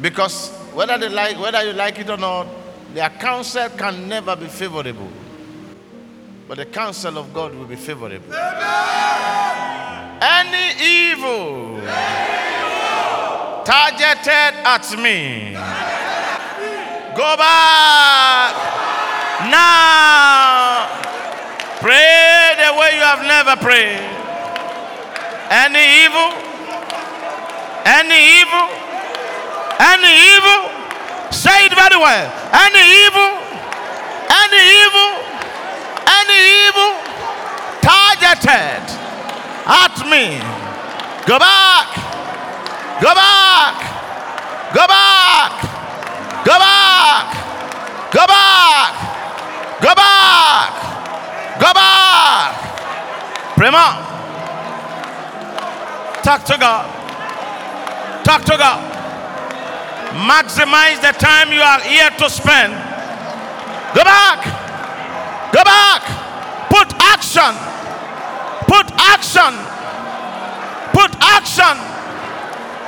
Because 0.01 0.51
whether 0.73 0.97
they 0.97 1.09
like, 1.09 1.39
whether 1.39 1.65
you 1.65 1.73
like 1.73 1.99
it 1.99 2.09
or 2.09 2.17
not, 2.17 2.47
their 2.95 3.09
counsel 3.09 3.67
can 3.71 4.07
never 4.07 4.37
be 4.37 4.47
favorable. 4.47 5.09
But 6.47 6.57
the 6.59 6.65
counsel 6.65 7.17
of 7.17 7.33
God 7.33 7.53
will 7.53 7.65
be 7.65 7.75
favorable. 7.75 8.33
Any 10.21 10.71
evil 10.81 11.81
targeted 13.65 14.55
at 14.63 14.87
me, 14.97 15.51
go 17.17 17.35
back 17.35 18.55
now. 19.51 20.87
Pray 21.81 22.55
the 22.55 22.79
way 22.79 22.95
you 22.95 23.03
have 23.03 23.27
never 23.27 23.57
prayed. 23.61 23.99
Any 25.51 26.05
evil, 26.05 26.31
any 27.83 28.39
evil, 28.39 28.69
any 29.83 30.11
evil, 30.31 30.84
say 31.35 31.67
it 31.67 31.75
very 31.75 31.99
well. 31.99 32.27
Any 32.55 32.83
evil, 33.03 33.31
any 34.31 34.61
evil, 34.81 35.11
any 36.07 36.39
evil 36.65 36.91
targeted 37.83 38.81
at 39.67 39.95
me, 40.07 40.39
go 41.27 41.37
back, 41.37 41.91
go 43.03 43.11
back, 43.13 43.75
go 44.73 44.87
back, 44.87 45.53
go 46.45 46.57
back, 46.57 47.45
Go 48.15 48.25
back. 48.25 48.93
Go 49.81 49.93
back. 49.93 50.71
Go 51.59 51.73
back. 51.73 52.55
Prema. 53.57 53.87
Talk 56.23 56.45
to 56.45 56.57
God. 56.57 56.85
Talk 58.23 58.45
to 58.45 58.57
God. 58.57 58.94
Maximize 60.15 61.01
the 61.01 61.11
time 61.19 61.51
you 61.51 61.59
are 61.59 61.81
here 61.81 62.09
to 62.09 62.29
spend. 62.29 62.71
Go 63.93 64.03
back. 64.03 64.39
Go 65.51 65.61
back. 65.63 66.03
Put 66.69 66.93
action. 67.01 67.51
Put 68.63 68.91
action. 68.95 69.53
Put 70.93 71.11
action. 71.19 71.75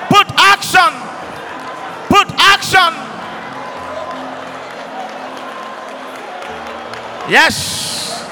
Put 0.08 0.28
action. 0.40 0.92
Put 2.08 2.28
action. 2.40 2.94
Yes. 7.30 8.24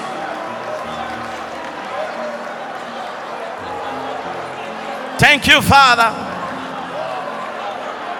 Thank 5.19 5.47
you, 5.47 5.61
Father. 5.61 6.24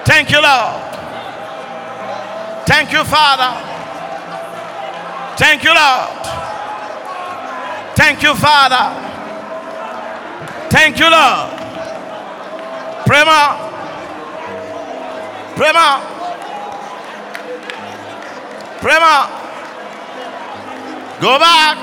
Thank 0.05 0.31
you, 0.31 0.41
Lord. 0.41 0.81
Thank 2.65 2.91
you, 2.91 3.03
Father. 3.03 3.51
Thank 5.35 5.63
you, 5.63 5.73
Lord. 5.73 6.09
Thank 7.95 8.23
you, 8.23 8.35
Father. 8.35 8.85
Thank 10.69 10.99
you, 10.99 11.09
Lord. 11.09 11.49
Prema. 13.05 13.71
Prema. 15.55 16.01
Prema. 18.81 19.29
Go 21.21 21.39
back. 21.39 21.77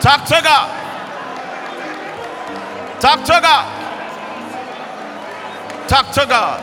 Talk 0.00 0.24
to 0.26 0.40
God. 0.42 0.70
Talk 3.00 3.24
to 3.24 3.40
God. 3.40 3.73
Talk 5.94 6.10
to 6.10 6.26
God. 6.26 6.58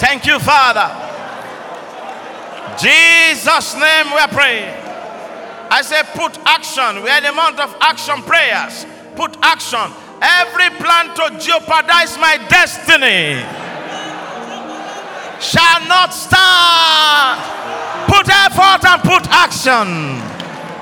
Thank 0.00 0.24
you, 0.24 0.38
Father. 0.38 0.88
Jesus' 2.80 3.74
name 3.74 4.06
we 4.06 4.16
are 4.16 4.28
praying. 4.28 4.72
I 5.68 5.82
say, 5.82 6.00
put 6.14 6.38
action. 6.46 7.02
We 7.04 7.10
are 7.10 7.20
the 7.20 7.32
month 7.32 7.60
of 7.60 7.76
action 7.82 8.22
prayers. 8.22 8.86
Put 9.14 9.36
action. 9.42 9.92
Every 10.22 10.70
plan 10.80 11.12
to 11.20 11.36
jeopardize 11.38 12.16
my 12.16 12.38
destiny 12.48 13.44
shall 15.38 15.84
not 15.84 16.14
stand. 16.16 17.44
Put 18.08 18.24
effort 18.32 18.88
and 18.88 19.02
put 19.04 19.28
action. 19.28 20.16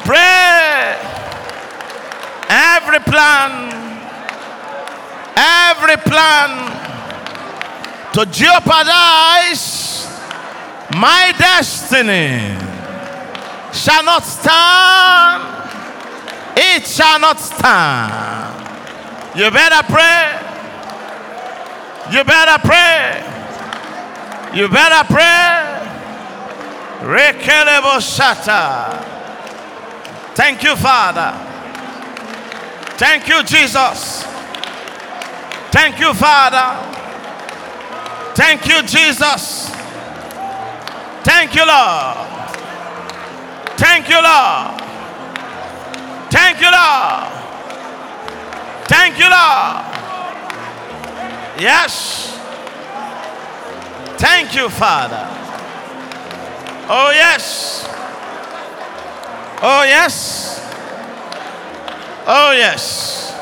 Pray. 0.07 0.95
Every 2.49 3.01
plan, 3.01 3.84
every 5.37 5.97
plan 5.97 6.73
to 8.15 8.27
jeopardize 8.27 9.85
my 10.97 11.33
destiny 11.37 12.57
shall 13.73 14.05
not 14.05 14.23
stand. 14.23 15.43
It 16.57 16.87
shall 16.87 17.19
not 17.19 17.41
stand. 17.41 18.13
You 19.37 19.51
better 19.51 19.83
pray. 19.93 20.41
You 22.13 22.23
better 22.23 22.59
pray. 22.65 23.25
You 24.55 24.69
better 24.69 25.13
pray. 25.13 25.71
Thank 30.35 30.63
you, 30.63 30.77
Father. 30.77 31.33
Thank 32.97 33.29
you, 33.29 33.43
Jesus. 33.43 34.34
Thank 35.75 35.99
you, 35.99 36.15
Father. 36.15 36.79
Thank 38.37 38.69
you, 38.69 38.81
Jesus. 38.85 39.71
Thank 41.25 41.57
you, 41.57 41.67
Lord. 41.67 42.17
Thank 43.77 44.09
you, 44.09 44.23
Lord. 44.23 44.81
Thank 46.31 46.61
you, 46.61 46.71
Lord. 46.71 47.33
Thank 48.87 49.19
you, 49.19 49.29
Lord. 49.29 49.85
Yes. 51.61 52.39
Thank 54.17 54.55
you, 54.55 54.69
Father. 54.69 55.27
Oh, 56.89 57.11
yes. 57.13 57.85
Oh, 59.61 59.83
yes. 59.83 60.61
Oh, 62.29 62.53
yes. 62.53 63.34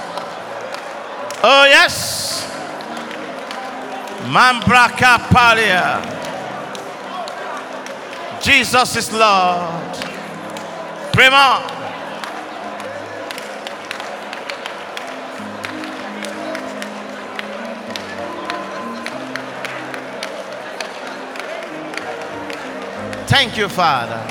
Oh, 1.45 1.65
yes. 1.65 2.47
Mambraka 4.31 5.19
Palia. 5.29 6.01
Jesus 8.41 8.97
is 8.97 9.13
Lord. 9.13 9.97
Prima. 11.13 11.69
Thank 23.27 23.57
you, 23.57 23.69
Father. 23.69 24.23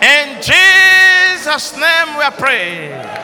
In 0.00 0.40
Jesus' 0.40 1.76
name 1.76 2.16
we 2.16 2.30
praying. 2.38 3.19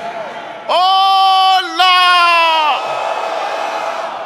Oh 0.68 1.60
Lord. 1.78 2.82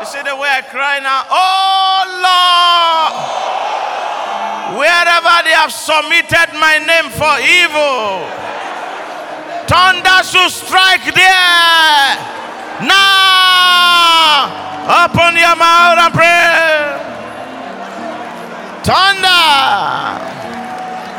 You 0.01 0.07
see 0.07 0.23
the 0.23 0.37
way 0.37 0.49
I 0.49 0.63
cry 0.63 0.99
now? 1.01 1.25
Oh 1.29 2.05
Lord. 2.25 3.51
Wherever 4.79 5.43
they 5.45 5.53
have 5.53 5.73
submitted 5.73 6.55
my 6.55 6.79
name 6.79 7.11
for 7.11 7.39
evil, 7.43 8.23
thunder 9.67 10.23
should 10.23 10.51
strike 10.51 11.13
there. 11.13 12.17
Now, 12.87 14.49
open 15.05 15.37
your 15.37 15.57
mouth 15.57 15.99
and 15.99 16.15
pray. 16.15 16.97
Thunder, 18.87 19.45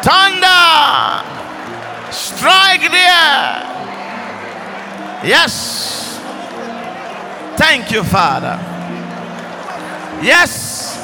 thunder, 0.01 1.21
strike 2.11 2.89
there. 2.89 3.70
Yes. 5.23 6.17
Thank 7.57 7.91
you, 7.91 8.03
Father. 8.03 8.57
Yes. 10.23 10.97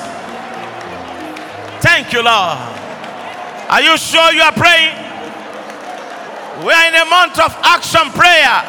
Thank 1.81 2.11
you, 2.13 2.23
Lord. 2.23 2.57
Are 3.69 3.81
you 3.81 3.97
sure 3.97 4.33
you 4.33 4.41
are 4.41 4.53
praying? 4.53 4.95
We 6.65 6.73
are 6.73 6.87
in 6.87 6.95
a 6.95 7.05
month 7.05 7.37
of 7.39 7.55
action 7.61 8.09
prayer. 8.11 8.63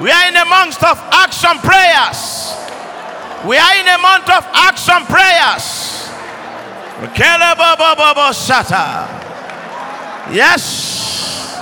We 0.00 0.10
are 0.10 0.28
in 0.28 0.36
a 0.36 0.44
month 0.44 0.82
of 0.84 0.98
action 1.10 1.58
prayers. 1.58 2.54
We 3.46 3.56
are 3.58 3.74
in 3.76 3.88
a 3.88 3.98
month 3.98 4.30
of 4.30 4.46
action 4.54 5.04
prayers. 5.06 6.08
Yes. 10.32 11.58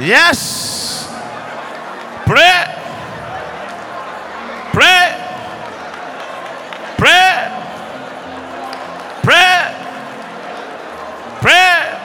Yes. 0.00 0.82
Pray. 2.26 2.64
Pray. 4.72 5.22
Pray. 6.96 7.52
Pray. 9.22 9.74
Pray. 11.40 11.98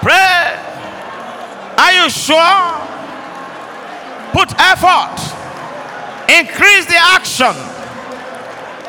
Pray. 0.00 0.58
Are 1.78 1.92
you 1.92 2.08
sure? 2.08 2.82
Put 4.32 4.52
effort. 4.58 5.18
Increase 6.30 6.86
the 6.86 6.98
action. 6.98 7.54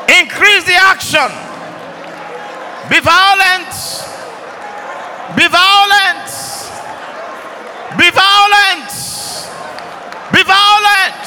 Increase 0.08 0.64
the 0.64 0.78
action. 0.78 1.30
Be 2.88 3.00
violent. 3.00 3.74
Be 5.36 5.48
violent. 5.48 6.28
Be 7.98 8.10
violent. 8.10 8.90
Be 10.32 10.42
violent. 10.42 11.24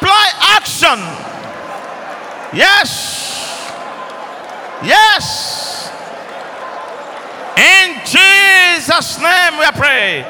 Apply 0.00 0.32
action. 0.56 0.98
Yes. 2.56 3.68
Yes. 4.82 5.92
In 7.60 8.00
Jesus' 8.08 9.20
name 9.20 9.58
we 9.58 9.70
pray. 9.72 10.24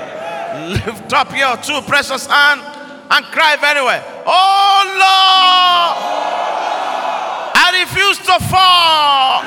Lift 0.75 1.13
up 1.13 1.31
your 1.37 1.57
two 1.59 1.81
precious 1.87 2.27
hands 2.27 2.63
and 3.11 3.25
cry 3.27 3.57
very 3.61 3.83
well. 3.85 4.03
Oh 4.27 4.83
Lord, 4.91 5.97
I 7.55 7.71
refuse 7.87 8.19
to 8.27 8.39
fall 8.51 9.47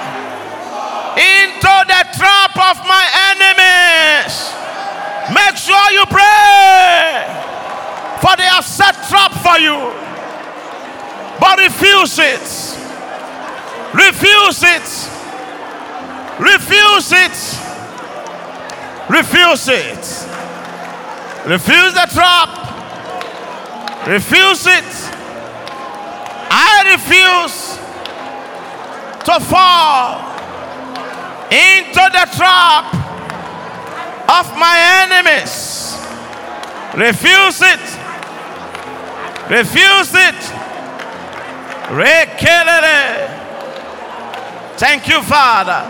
into 1.20 1.74
the 1.92 2.04
trap 2.16 2.56
of 2.56 2.80
my 2.88 3.06
enemies. 3.36 4.56
Make 5.36 5.58
sure 5.58 5.92
you 5.92 6.06
pray, 6.08 7.28
for 8.24 8.36
they 8.38 8.48
have 8.48 8.64
set 8.64 8.96
trap 9.10 9.34
for 9.44 9.60
you, 9.60 9.92
but 11.44 11.60
refuse 11.60 12.20
it. 12.20 12.40
Refuse 13.94 14.64
it. 14.64 14.88
Refuse 16.40 17.12
it. 17.12 17.38
Refuse 19.10 19.68
it. 19.68 20.04
Refuse 21.46 21.94
the 22.00 22.08
trap. 22.14 22.50
Refuse 24.08 24.68
it. 24.68 24.92
I 26.50 26.96
refuse 26.96 27.76
to 29.26 29.36
fall 29.44 30.32
into 31.52 32.04
the 32.18 32.26
trap 32.38 32.86
of 34.30 34.46
my 34.58 34.78
enemies. 35.04 36.00
Refuse 36.96 37.62
it. 37.62 37.84
Refuse 39.52 40.14
it. 40.16 40.64
Thank 44.78 45.08
you, 45.08 45.22
Father. 45.22 45.82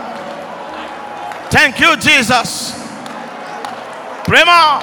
Thank 1.50 1.80
you, 1.80 1.96
Jesus. 1.96 2.72
Prema. 4.24 4.80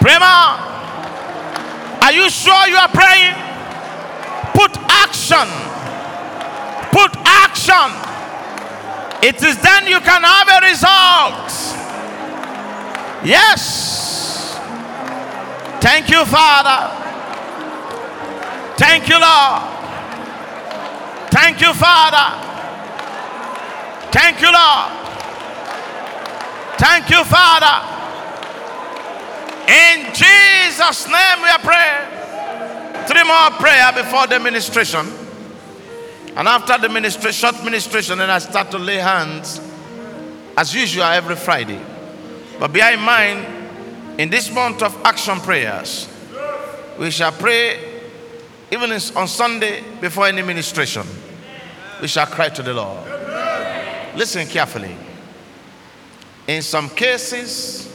Prema. 0.00 0.56
Are 2.02 2.12
you 2.12 2.30
sure 2.30 2.68
you 2.68 2.76
are 2.76 2.88
praying? 2.88 3.34
Put 4.54 4.76
action. 4.88 5.48
Put 6.92 7.16
action. 7.26 7.90
It 9.22 9.42
is 9.42 9.60
then 9.60 9.86
you 9.86 10.00
can 10.00 10.22
have 10.22 10.48
a 10.48 10.60
result. 10.66 11.50
Yes. 13.24 14.54
Thank 15.80 16.08
you, 16.08 16.24
Father. 16.24 17.09
Thank 18.80 19.10
you, 19.10 19.20
Lord. 19.20 19.62
Thank 21.30 21.60
you, 21.60 21.74
Father. 21.74 22.46
Thank 24.10 24.40
you, 24.40 24.50
Lord. 24.50 24.90
Thank 26.78 27.10
you, 27.10 27.22
Father. 27.24 27.76
In 29.68 30.14
Jesus' 30.14 31.06
name 31.06 31.42
we 31.42 31.48
are 31.50 31.58
praying. 31.58 33.06
Three 33.06 33.22
more 33.22 33.50
prayer 33.60 33.92
before 33.92 34.26
the 34.26 34.40
ministration. 34.40 35.06
And 36.34 36.48
after 36.48 36.78
the 36.78 36.88
ministration, 36.88 37.50
short 37.50 37.62
ministration, 37.62 38.16
then 38.16 38.30
I 38.30 38.38
start 38.38 38.70
to 38.70 38.78
lay 38.78 38.96
hands 38.96 39.60
as 40.56 40.74
usual 40.74 41.04
every 41.04 41.36
Friday. 41.36 41.80
But 42.58 42.72
bear 42.72 42.94
in 42.94 43.00
mind, 43.00 43.46
in 44.18 44.30
this 44.30 44.50
month 44.50 44.82
of 44.82 44.98
action 45.04 45.38
prayers, 45.40 46.08
we 46.98 47.10
shall 47.10 47.32
pray 47.32 47.89
even 48.70 48.92
on 48.92 49.28
Sunday 49.28 49.82
before 50.00 50.26
any 50.26 50.42
ministration. 50.42 51.06
We 52.00 52.08
shall 52.08 52.26
cry 52.26 52.48
to 52.50 52.62
the 52.62 52.72
Lord. 52.72 53.06
Listen 54.16 54.46
carefully. 54.46 54.96
In 56.46 56.62
some 56.62 56.88
cases, 56.88 57.92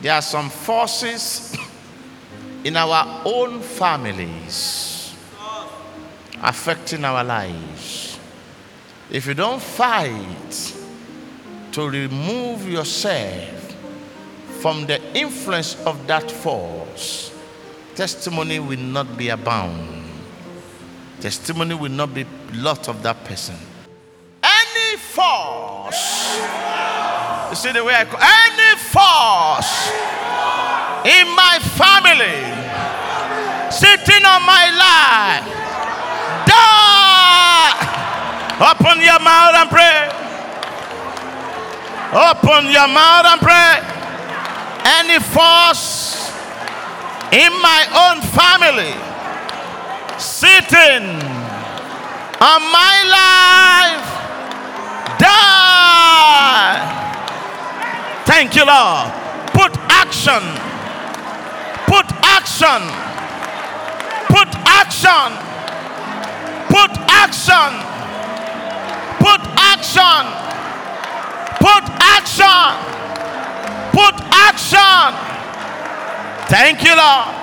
there 0.00 0.14
are 0.14 0.22
some 0.22 0.50
forces 0.50 1.56
in 2.64 2.76
our 2.76 3.22
own 3.24 3.60
families 3.60 5.14
affecting 6.42 7.04
our 7.04 7.22
lives. 7.22 8.18
If 9.10 9.26
you 9.26 9.34
don't 9.34 9.62
fight 9.62 10.74
to 11.72 11.88
remove 11.88 12.68
yourself 12.68 13.76
from 14.60 14.86
the 14.86 15.00
influence 15.16 15.76
of 15.86 16.06
that 16.06 16.30
force, 16.30 17.31
testimony 17.94 18.58
will 18.58 18.78
not 18.78 19.16
be 19.16 19.28
abound. 19.28 19.88
Testimony 21.20 21.74
will 21.74 21.90
not 21.90 22.14
be 22.14 22.26
lot 22.54 22.88
of 22.88 23.02
that 23.02 23.24
person. 23.24 23.56
Any 24.42 24.96
force 24.98 26.40
you 27.52 27.56
see 27.56 27.70
the 27.70 27.84
way 27.84 27.92
I 27.94 28.06
call 28.06 28.16
any 28.16 28.72
force 28.80 29.92
in 31.04 31.28
my 31.36 31.60
family 31.76 32.40
sitting 33.68 34.24
on 34.24 34.40
my 34.48 34.72
life, 34.72 35.44
die. 36.48 37.76
Open 38.72 39.04
your 39.04 39.20
mouth 39.20 39.52
and 39.52 39.68
pray. 39.68 40.08
Open 42.08 42.72
your 42.72 42.88
mouth 42.88 43.26
and 43.28 43.40
pray. 43.44 43.84
Any 44.96 45.20
force 45.20 45.91
in 47.32 47.52
my 47.62 47.82
own 47.96 48.20
family 48.20 48.92
sitting 50.20 51.08
on 52.42 52.60
my 52.70 52.94
life, 53.08 54.08
die. 55.18 56.76
Thank 58.26 58.54
you, 58.54 58.66
Lord. 58.66 59.08
Put 59.56 59.72
action. 59.88 60.42
Put 61.88 62.06
action. 62.22 62.82
Put 64.28 64.48
action. 64.68 65.32
Put 66.68 66.92
action. 67.08 67.72
Put 69.24 69.40
action. 69.56 70.24
Put 71.64 71.84
action. 71.98 72.72
Put 73.92 74.16
action. 74.32 75.41
Thank 76.52 76.84
you, 76.84 76.94
Lord. 76.94 77.34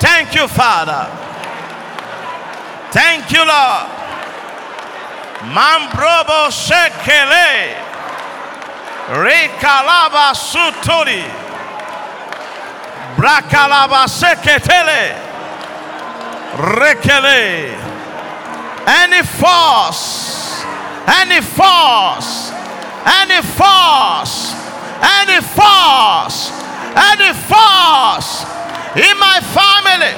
Thank 0.00 0.34
you, 0.34 0.48
Father. 0.48 1.06
Thank 2.90 3.30
you, 3.30 3.46
Lord. 3.46 3.86
Mambrobo 5.54 6.50
Shekele. 6.50 7.76
Rekalaba 9.22 10.34
Sutori. 10.34 11.22
Brakalaba 13.14 14.08
Seketele. 14.08 15.14
Rekele. 16.56 17.78
Any 18.84 19.22
force, 19.22 20.64
any 21.06 21.40
force, 21.40 22.50
any 23.06 23.40
force, 23.42 24.54
any 25.00 25.40
force, 25.40 26.50
any 26.96 27.32
force 27.32 28.44
in 28.96 29.18
my 29.18 29.40
family 29.40 30.12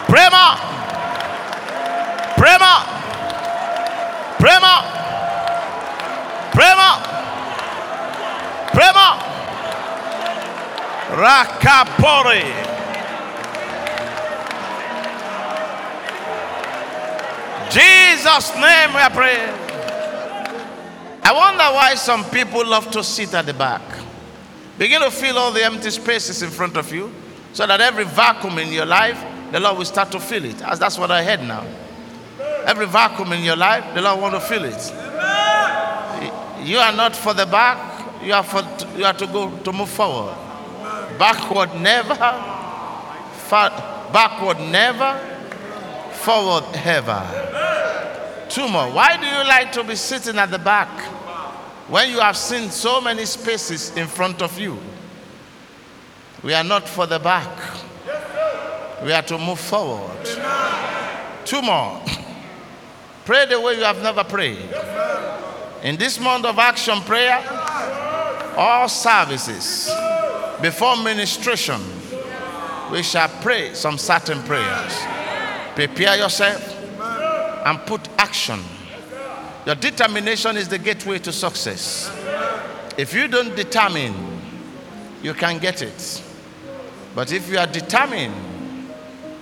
Prema, 0.07 0.57
Prema, 2.37 2.73
Prema, 4.37 4.75
Prema, 6.51 6.91
Prema, 8.73 9.07
Rakapori. 11.11 12.76
Jesus' 17.69 18.53
name 18.55 18.93
we 18.93 18.99
are 18.99 19.09
praying. 19.09 19.53
I 21.23 21.33
wonder 21.33 21.63
why 21.75 21.95
some 21.95 22.23
people 22.25 22.65
love 22.65 22.89
to 22.91 23.03
sit 23.03 23.33
at 23.33 23.45
the 23.45 23.53
back. 23.53 23.81
Begin 24.77 25.01
to 25.01 25.11
fill 25.11 25.37
all 25.37 25.51
the 25.51 25.63
empty 25.63 25.89
spaces 25.89 26.41
in 26.41 26.49
front 26.49 26.77
of 26.77 26.93
you 26.93 27.11
so 27.51 27.65
that 27.67 27.81
every 27.81 28.05
vacuum 28.05 28.59
in 28.59 28.71
your 28.71 28.85
life, 28.85 29.21
the 29.51 29.59
Lord 29.59 29.77
will 29.77 29.85
start 29.85 30.11
to 30.11 30.19
fill 30.19 30.45
it. 30.45 30.61
As 30.61 30.79
that's 30.79 30.97
what 30.97 31.11
I 31.11 31.23
heard 31.23 31.41
now. 31.41 31.65
Every 32.65 32.85
vacuum 32.85 33.33
in 33.33 33.43
your 33.43 33.55
life, 33.55 33.83
the 33.93 34.01
Lord 34.01 34.21
want 34.21 34.35
to 34.35 34.39
fill 34.39 34.63
it. 34.63 34.93
You 36.65 36.77
are 36.77 36.91
not 36.91 37.15
for 37.15 37.33
the 37.33 37.45
back. 37.45 38.23
You 38.23 38.33
are 38.33 38.43
for 38.43 38.63
you 38.97 39.05
are 39.05 39.13
to 39.13 39.27
go 39.27 39.55
to 39.57 39.71
move 39.71 39.89
forward. 39.89 40.35
Backward 41.17 41.73
never. 41.79 42.15
Backward 43.49 44.59
never. 44.59 45.36
Forward 46.27 46.65
ever. 46.83 48.47
Two 48.49 48.67
more. 48.67 48.91
Why 48.91 49.15
do 49.15 49.25
you 49.25 49.47
like 49.47 49.71
to 49.71 49.83
be 49.85 49.95
sitting 49.95 50.37
at 50.37 50.51
the 50.51 50.59
back 50.59 50.89
when 51.87 52.11
you 52.11 52.19
have 52.19 52.35
seen 52.35 52.69
so 52.69 52.99
many 52.99 53.23
spaces 53.23 53.95
in 53.95 54.07
front 54.07 54.41
of 54.41 54.59
you? 54.59 54.77
We 56.43 56.53
are 56.53 56.65
not 56.65 56.85
for 56.85 57.05
the 57.05 57.17
back. 57.17 57.47
We 59.05 59.13
are 59.13 59.21
to 59.21 59.37
move 59.37 59.57
forward. 59.57 60.25
Two 61.45 61.61
more. 61.61 62.03
Pray 63.25 63.45
the 63.45 63.61
way 63.61 63.75
you 63.75 63.83
have 63.83 64.03
never 64.03 64.25
prayed. 64.25 64.69
In 65.81 65.95
this 65.95 66.19
month 66.19 66.43
of 66.43 66.59
action 66.59 66.99
prayer, 67.03 67.41
all 68.57 68.89
services, 68.89 69.89
before 70.61 70.97
ministration, 70.97 71.81
we 72.91 73.01
shall 73.01 73.29
pray 73.41 73.73
some 73.73 73.97
certain 73.97 74.43
prayers. 74.43 75.16
Prepare 75.77 76.17
yourself 76.17 76.75
and 77.63 77.77
put 77.85 78.09
action. 78.17 78.59
Your 79.63 79.75
determination 79.75 80.57
is 80.57 80.67
the 80.67 80.79
gateway 80.79 81.19
to 81.19 81.31
success. 81.31 82.11
If 82.97 83.13
you 83.13 83.27
don't 83.27 83.55
determine, 83.55 84.15
you 85.21 85.35
can 85.35 85.59
get 85.59 85.83
it. 85.83 86.23
But 87.13 87.31
if 87.31 87.47
you 87.47 87.59
are 87.59 87.67
determined, 87.67 88.33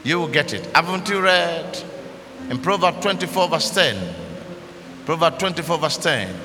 you 0.04 0.19
will 0.19 0.28
get 0.28 0.54
it. 0.54 0.65
Haven't 0.76 1.08
you 1.08 1.21
read 1.21 1.82
in 2.50 2.60
Proverbs 2.60 3.00
24, 3.00 3.48
verse 3.48 3.69
10? 3.69 4.15
Proverbs 5.06 5.38
24, 5.38 5.78
verse 5.78 5.98
10. 6.00 6.36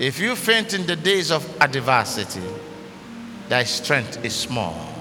If 0.00 0.18
you 0.18 0.34
faint 0.34 0.74
in 0.74 0.86
the 0.86 0.96
days 0.96 1.30
of 1.30 1.46
adversity, 1.62 2.42
thy 3.48 3.62
strength 3.62 4.24
is 4.24 4.34
small. 4.34 4.92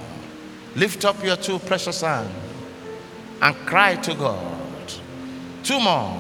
Lift 0.76 1.04
up 1.04 1.24
your 1.24 1.36
two 1.36 1.58
precious 1.58 2.02
hands 2.02 2.49
and 3.42 3.56
cry 3.66 3.96
to 3.96 4.14
God. 4.14 4.58
Two 5.64 5.80
more, 5.80 6.18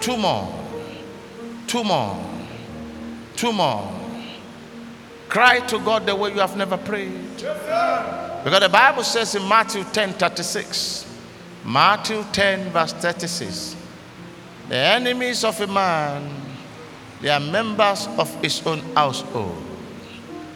two 0.00 0.16
more, 0.16 0.52
two 1.66 1.84
more, 1.84 2.24
two 3.36 3.52
more. 3.52 3.92
Cry 5.28 5.60
to 5.60 5.78
God 5.80 6.06
the 6.06 6.14
way 6.14 6.32
you 6.32 6.40
have 6.40 6.56
never 6.56 6.76
prayed. 6.76 7.36
Because 7.36 8.60
the 8.60 8.68
Bible 8.70 9.02
says 9.02 9.34
in 9.34 9.46
Matthew 9.48 9.84
10 9.84 10.14
36, 10.14 11.06
Matthew 11.64 12.24
10, 12.32 12.70
verse 12.70 12.92
36, 12.92 13.76
the 14.68 14.76
enemies 14.76 15.44
of 15.44 15.60
a 15.60 15.66
man, 15.66 16.30
they 17.20 17.28
are 17.28 17.40
members 17.40 18.06
of 18.18 18.32
his 18.42 18.64
own 18.66 18.80
household. 18.94 19.62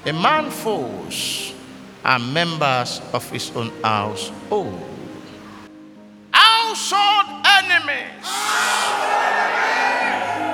A 0.07 0.12
man 0.12 0.50
foes 0.50 1.53
are 2.05 2.18
members 2.18 3.00
of 3.12 3.29
his 3.31 3.55
own 3.55 3.70
household. 3.83 4.89
Household 6.70 7.26
enemies. 7.59 8.22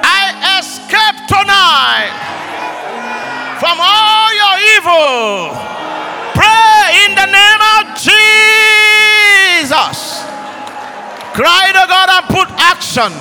I 0.01 0.33
escape 0.57 1.29
tonight 1.29 2.17
from 3.61 3.77
all 3.77 4.33
your 4.33 4.57
evil. 4.81 5.53
Pray 6.33 7.05
in 7.05 7.13
the 7.21 7.29
name 7.29 7.61
of 7.77 8.01
Jesus. 8.01 8.25
Cry 11.37 11.69
to 11.77 11.85
God 11.85 12.09
and 12.09 12.25
put 12.33 12.49
action. 12.57 13.13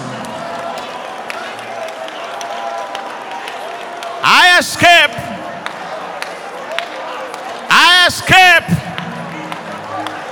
I 4.24 4.56
escape. 4.58 5.12
I 7.70 8.08
escape 8.08 8.72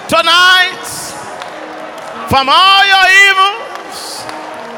tonight 0.07 1.12
from 2.29 2.49
all 2.49 2.85
your 2.85 3.07
evils, 3.29 4.23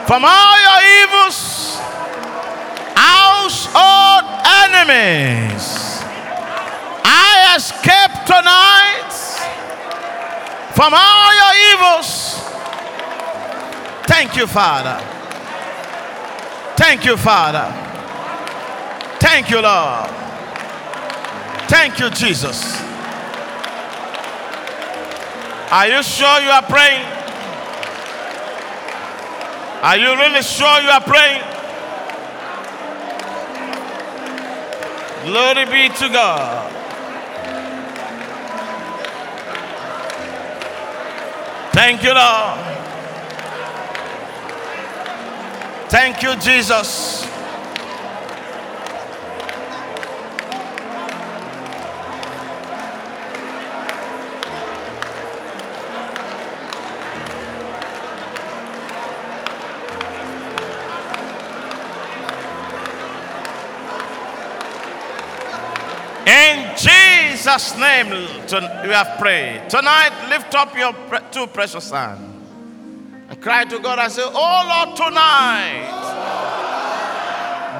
from 0.07 0.23
all 0.25 0.55
your 0.61 0.81
evils, 1.03 1.77
household 2.95 4.25
enemies. 4.65 5.65
I 7.05 7.55
escape 7.55 8.25
tonight 8.25 9.11
from 10.73 10.93
all 10.93 11.33
your 11.41 11.53
evils. 11.73 12.35
Thank 14.07 14.35
you, 14.35 14.47
Father. 14.47 14.99
Thank 16.75 17.05
you, 17.05 17.15
Father. 17.15 17.71
Thank 19.19 19.49
you, 19.49 19.61
Lord. 19.61 20.09
Thank 21.67 21.99
you, 21.99 22.09
Jesus. 22.09 22.79
Are 25.71 25.87
you 25.87 26.03
sure 26.03 26.41
you 26.41 26.49
are 26.49 26.61
praying? 26.61 27.14
Are 29.85 29.97
you 29.97 30.15
really 30.17 30.41
sure 30.41 30.81
you 30.81 30.89
are 30.89 30.99
praying? 30.99 31.43
Glory 35.25 35.65
be 35.65 35.95
to 35.95 36.09
God. 36.09 36.71
Thank 41.71 42.01
you, 42.01 42.15
Lord. 42.15 42.59
Thank 45.89 46.23
you, 46.23 46.35
Jesus. 46.37 47.34
Jesus' 66.77 67.77
name 67.77 68.09
we 68.09 68.89
have 68.93 69.17
prayed. 69.19 69.69
Tonight, 69.69 70.11
lift 70.29 70.53
up 70.55 70.75
your 70.75 70.93
two 71.31 71.47
precious 71.47 71.91
hands 71.91 72.35
and 73.29 73.41
cry 73.41 73.63
to 73.65 73.79
God 73.79 73.99
and 73.99 74.11
say, 74.11 74.23
Oh 74.25 74.85
Lord, 74.85 74.95
tonight, 74.95 75.87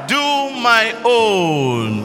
do 0.08 0.16
my 0.62 0.94
own. 1.04 1.98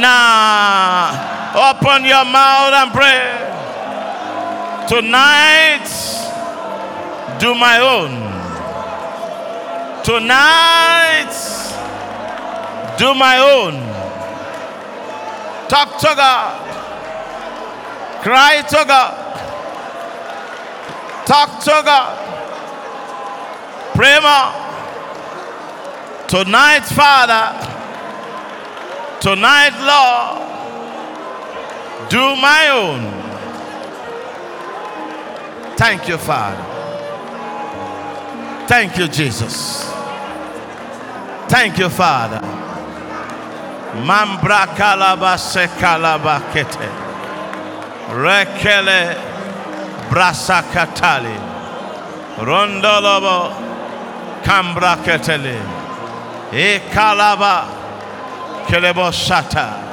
Now, 0.00 1.70
open 1.70 2.04
your 2.04 2.24
mouth 2.24 2.72
and 2.72 2.92
pray. 2.92 3.42
Tonight, 4.88 5.86
do 7.38 7.54
my 7.54 7.80
own. 7.80 8.12
Tonight, 10.04 11.32
do 12.98 13.14
my 13.14 13.38
own. 13.38 13.95
Talk 15.68 15.98
to 15.98 16.14
God. 16.14 16.62
Cry 18.22 18.62
to 18.62 18.84
God. 18.86 19.26
Talk 21.26 21.60
to 21.64 21.82
God. 21.84 22.18
Pray 23.94 24.18
more. 24.20 24.52
Tonight, 26.28 26.84
Father. 26.84 27.52
Tonight, 29.20 29.74
Lord. 29.80 30.46
Do 32.10 32.36
my 32.36 32.68
own. 32.68 33.26
Thank 35.76 36.08
you, 36.08 36.16
Father. 36.16 36.64
Thank 38.66 38.96
you, 38.98 39.08
Jesus. 39.08 39.84
Thank 41.48 41.78
you, 41.78 41.88
Father. 41.88 42.55
Mambra 44.04 44.66
kalaba 44.76 45.38
se 45.38 45.66
kalaba 45.66 46.40
kete. 46.52 46.88
Rekele 48.10 49.16
brasa 50.10 50.62
katali. 50.62 51.36
Rondolobo 52.38 53.52
kambra 54.42 54.96
ketele. 55.04 55.56
E 56.52 56.80
kalaba 56.90 57.66
kelebo 58.66 59.10
shata. 59.10 59.84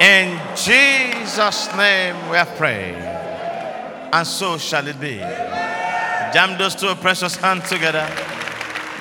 In 0.00 0.38
Jesus' 0.56 1.68
name 1.76 2.16
we 2.30 2.36
have 2.36 2.56
prayed. 2.56 2.96
And 4.12 4.26
so 4.26 4.58
shall 4.58 4.86
it 4.86 5.00
be. 5.00 5.18
Jam 6.32 6.56
those 6.58 6.74
two 6.74 6.94
precious 6.96 7.36
hands 7.36 7.68
together. 7.68 8.08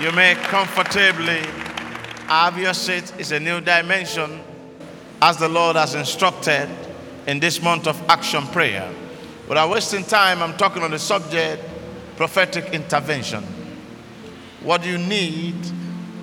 You 0.01 0.11
may 0.11 0.35
comfortably 0.35 1.41
have 2.27 2.57
your 2.57 2.73
seat 2.73 3.13
is 3.17 3.31
a 3.31 3.39
new 3.39 3.61
dimension 3.61 4.41
as 5.21 5.37
the 5.37 5.47
Lord 5.47 5.75
has 5.75 5.95
instructed 5.95 6.69
in 7.27 7.39
this 7.39 7.61
month 7.61 7.87
of 7.87 8.01
action 8.09 8.45
prayer. 8.47 8.91
Without 9.47 9.69
wasting 9.69 10.03
time, 10.03 10.41
I'm 10.41 10.57
talking 10.57 10.83
on 10.83 10.91
the 10.91 10.99
subject 10.99 11.63
prophetic 12.15 12.73
intervention. 12.73 13.43
What 14.63 14.85
you 14.85 14.97
need, 14.97 15.55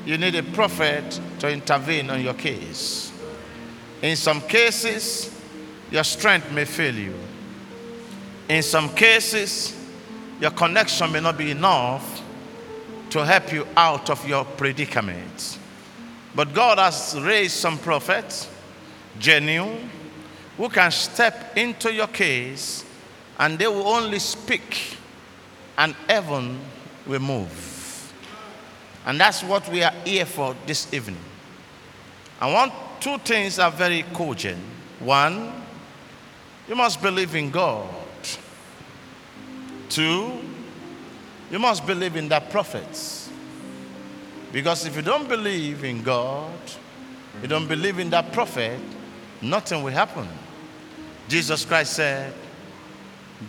you 0.07 0.17
need 0.17 0.35
a 0.37 0.43
prophet 0.43 1.21
to 1.41 1.51
intervene 1.51 2.09
on 2.11 2.23
your 2.23 2.35
case. 2.35 3.13
In 4.03 4.15
some 4.17 4.41
cases, 4.43 5.37
your 5.91 6.05
strength 6.05 6.53
may 6.53 6.65
fail 6.65 6.95
you. 6.95 7.15
In 8.49 8.63
some 8.63 8.91
cases, 8.91 9.75
your 10.41 10.53
connection 10.53 11.11
may 11.11 11.21
not 11.21 11.37
be 11.37 11.51
enough 11.51 12.23
to 13.11 13.25
help 13.25 13.53
you 13.53 13.67
out 13.77 14.11
of 14.11 14.27
your 14.29 14.45
predicament. 14.45 15.58
But 16.39 16.55
God 16.55 16.79
has 16.79 17.19
raised 17.21 17.57
some 17.57 17.79
prophets, 17.79 18.49
genuine, 19.19 19.91
who 20.57 20.69
can 20.69 20.93
step 20.93 21.57
into 21.57 21.93
your 21.93 22.07
case 22.07 22.85
and 23.41 23.59
they 23.59 23.67
will 23.67 23.89
only 23.89 24.21
speak 24.21 24.97
and 25.77 25.97
heaven 26.09 26.61
will 27.09 27.19
move. 27.19 28.15
And 29.05 29.19
that's 29.19 29.43
what 29.43 29.69
we 29.69 29.83
are 29.83 29.93
here 30.05 30.27
for 30.27 30.55
this 30.65 30.95
evening. 30.95 31.19
I 32.41 32.53
want 32.53 32.73
two 33.01 33.19
things 33.19 33.59
are 33.59 33.73
very 33.73 34.05
cogent. 34.15 34.63
One, 35.01 35.53
you 36.69 36.77
must 36.77 37.03
believe 37.03 37.35
in 37.35 37.51
God. 37.51 37.89
Two, 39.89 40.39
you 41.51 41.59
must 41.59 41.85
believe 41.85 42.15
in 42.15 42.29
the 42.29 42.39
prophets. 42.39 43.18
Because 44.53 44.87
if 44.87 44.97
you 44.97 45.03
don't 45.03 45.29
believe 45.29 45.85
in 45.85 46.03
God, 46.03 46.53
you 47.43 47.49
don't 47.49 47.69
believe 47.69 47.99
in 47.99 48.11
that 48.11 48.33
prophet, 48.33 48.81
nothing 49.43 49.83
will 49.83 49.93
happen. 49.93 50.27
Jesus 51.29 51.65
Christ 51.65 51.93
said, 51.95 52.33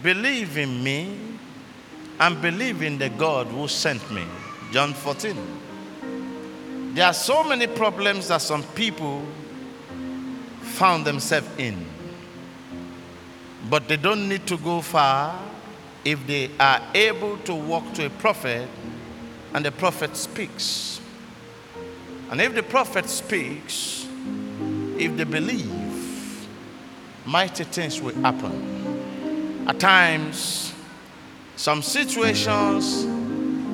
Believe 0.04 0.58
in 0.58 0.84
me 0.84 1.18
and 2.20 2.42
believe 2.42 2.82
in 2.82 2.98
the 2.98 3.10
God 3.10 3.48
who 3.48 3.68
sent 3.68 4.12
me. 4.12 4.26
John 4.72 4.94
14. 4.94 5.36
There 6.94 7.06
are 7.06 7.14
so 7.14 7.44
many 7.44 7.66
problems 7.66 8.28
that 8.28 8.42
some 8.42 8.64
people 8.64 9.26
found 10.62 11.06
themselves 11.06 11.48
in. 11.58 11.86
But 13.70 13.88
they 13.88 13.98
don't 13.98 14.28
need 14.28 14.46
to 14.48 14.58
go 14.58 14.82
far 14.82 15.40
if 16.04 16.26
they 16.28 16.52
are 16.60 16.82
able 16.94 17.38
to 17.40 17.54
walk 17.54 17.94
to 17.94 18.06
a 18.06 18.10
prophet 18.10 18.68
and 19.54 19.66
the 19.66 19.72
prophet 19.72 20.16
speaks. 20.16 20.89
And 22.30 22.40
if 22.40 22.54
the 22.54 22.64
prophet 22.64 23.10
speaks, 23.10 24.08
if 24.98 25.18
they 25.18 25.24
believe, 25.24 26.48
mighty 27.26 27.64
things 27.64 28.02
will 28.02 28.14
happen. 28.16 29.66
At 29.68 29.80
times, 29.80 30.74
some 31.56 31.82
situations 31.82 33.06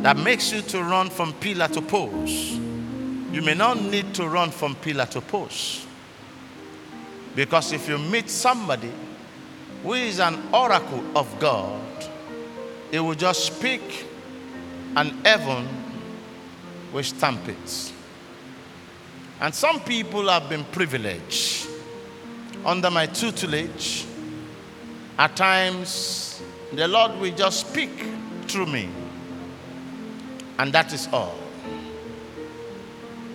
that 0.03 0.17
makes 0.17 0.53
you 0.53 0.61
to 0.61 0.83
run 0.83 1.09
from 1.09 1.33
pillar 1.33 1.67
to 1.69 1.81
post, 1.81 2.53
you 3.31 3.41
may 3.41 3.55
not 3.55 3.81
need 3.81 4.13
to 4.15 4.27
run 4.27 4.51
from 4.51 4.75
pillar 4.75 5.05
to 5.07 5.19
post. 5.19 5.85
Because 7.35 7.73
if 7.73 7.89
you 7.89 7.97
meet 7.97 8.29
somebody 8.29 8.91
who 9.83 9.93
is 9.93 10.19
an 10.19 10.41
oracle 10.53 11.03
of 11.17 11.39
God, 11.39 11.81
he 12.89 12.99
will 12.99 13.15
just 13.15 13.45
speak 13.45 14.05
and 14.95 15.11
heaven 15.25 15.67
will 16.93 17.03
stamp 17.03 17.47
it. 17.49 17.91
And 19.39 19.53
some 19.53 19.81
people 19.81 20.27
have 20.29 20.49
been 20.49 20.63
privileged 20.65 21.67
under 22.65 22.89
my 22.89 23.05
tutelage. 23.05 24.05
At 25.17 25.35
times, 25.35 26.41
the 26.73 26.87
Lord 26.87 27.19
will 27.19 27.35
just 27.35 27.69
speak 27.69 27.91
through 28.47 28.67
me. 28.67 28.89
And 30.57 30.71
that 30.73 30.93
is 30.93 31.07
all. 31.11 31.35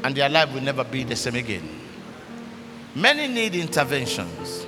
And 0.02 0.14
their 0.14 0.28
life 0.28 0.52
will 0.54 0.62
never 0.62 0.84
be 0.84 1.04
the 1.04 1.16
same 1.16 1.36
again. 1.36 1.68
Many 2.94 3.28
need 3.28 3.54
interventions. 3.54 4.66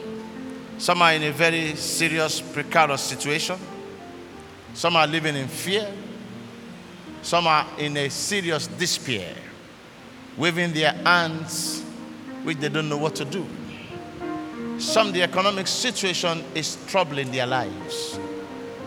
Some 0.78 1.02
are 1.02 1.12
in 1.14 1.22
a 1.22 1.32
very 1.32 1.74
serious, 1.76 2.40
precarious 2.40 3.02
situation. 3.02 3.58
Some 4.74 4.96
are 4.96 5.06
living 5.06 5.36
in 5.36 5.48
fear. 5.48 5.90
Some 7.22 7.46
are 7.46 7.66
in 7.78 7.96
a 7.96 8.08
serious 8.08 8.66
despair, 8.66 9.34
waving 10.36 10.72
their 10.72 10.92
hands, 10.92 11.82
which 12.42 12.58
they 12.58 12.68
don't 12.68 12.88
know 12.88 12.96
what 12.96 13.14
to 13.16 13.24
do. 13.24 13.46
Some, 14.78 15.12
the 15.12 15.22
economic 15.22 15.66
situation 15.66 16.42
is 16.54 16.76
troubling 16.86 17.30
their 17.30 17.46
lives. 17.46 18.18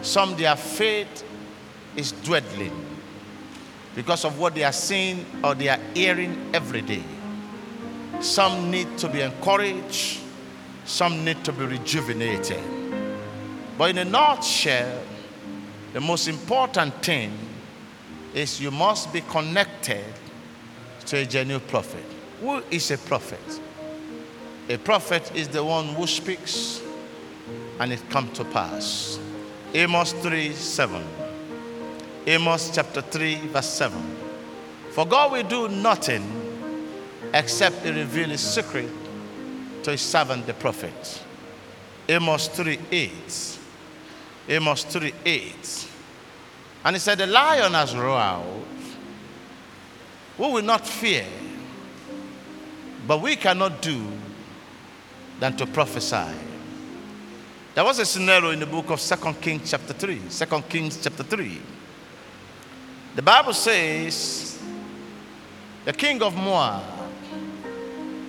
Some, 0.01 0.35
their 0.35 0.55
faith 0.55 1.23
is 1.95 2.11
dwindling 2.11 2.73
because 3.95 4.25
of 4.25 4.37
what 4.37 4.55
they 4.55 4.63
are 4.63 4.73
seeing 4.73 5.25
or 5.43 5.55
they 5.55 5.69
are 5.69 5.79
hearing 5.93 6.49
every 6.53 6.81
day. 6.81 7.03
Some 8.19 8.69
need 8.71 8.97
to 8.97 9.07
be 9.07 9.21
encouraged, 9.21 10.19
some 10.85 11.23
need 11.23 11.43
to 11.45 11.53
be 11.53 11.65
rejuvenated. 11.65 12.63
But 13.77 13.91
in 13.91 13.97
a 13.99 14.05
nutshell, 14.05 15.01
the 15.93 16.01
most 16.01 16.27
important 16.27 16.93
thing 17.03 17.31
is 18.33 18.59
you 18.59 18.71
must 18.71 19.13
be 19.13 19.21
connected 19.21 20.03
to 21.07 21.17
a 21.17 21.25
genuine 21.25 21.65
prophet. 21.67 22.03
Who 22.41 22.61
is 22.71 22.91
a 22.91 22.97
prophet? 22.97 23.61
A 24.69 24.77
prophet 24.77 25.31
is 25.35 25.47
the 25.47 25.63
one 25.63 25.87
who 25.89 26.07
speaks 26.07 26.81
and 27.79 27.93
it 27.93 28.09
comes 28.09 28.37
to 28.37 28.45
pass. 28.45 29.19
Amos 29.73 30.13
3 30.13 30.53
7. 30.53 31.03
Amos 32.27 32.71
chapter 32.73 33.01
3, 33.01 33.35
verse 33.47 33.69
7. 33.69 34.15
For 34.91 35.05
God 35.05 35.31
will 35.31 35.43
do 35.43 35.67
nothing 35.69 36.23
except 37.33 37.83
he 37.83 37.91
reveal 37.91 38.29
his 38.29 38.41
secret 38.41 38.89
to 39.83 39.91
his 39.91 40.01
servant 40.01 40.47
the 40.47 40.53
prophet. 40.53 41.23
Amos 42.09 42.47
3 42.47 42.79
8. 42.91 43.59
Amos 44.49 44.83
3 44.85 45.13
8. 45.25 45.87
And 46.85 46.95
he 46.95 46.99
said, 46.99 47.17
The 47.17 47.27
lion 47.27 47.73
has 47.73 47.95
roared. 47.95 48.64
We 50.37 50.51
will 50.51 50.63
not 50.63 50.85
fear, 50.85 51.25
but 53.07 53.21
we 53.21 53.35
cannot 53.35 53.81
do 53.81 54.05
than 55.39 55.55
to 55.57 55.65
prophesy. 55.65 56.33
There 57.73 57.83
was 57.83 57.99
a 57.99 58.05
scenario 58.05 58.51
in 58.51 58.59
the 58.59 58.65
book 58.65 58.89
of 58.89 58.99
Second 58.99 59.41
Kings, 59.41 59.71
chapter 59.71 59.93
3. 59.93 60.21
2 60.29 60.61
Kings, 60.69 61.01
chapter 61.01 61.23
3. 61.23 61.61
The 63.15 63.21
Bible 63.21 63.53
says 63.53 64.61
the 65.85 65.93
king 65.93 66.21
of 66.21 66.35
Moab 66.35 66.83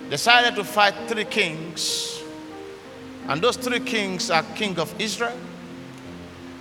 decided 0.09 0.55
to 0.55 0.63
fight 0.63 0.93
three 1.07 1.25
kings, 1.25 2.21
and 3.27 3.41
those 3.41 3.57
three 3.57 3.81
kings 3.81 4.31
are 4.31 4.43
king 4.55 4.79
of 4.79 4.93
Israel, 4.99 5.37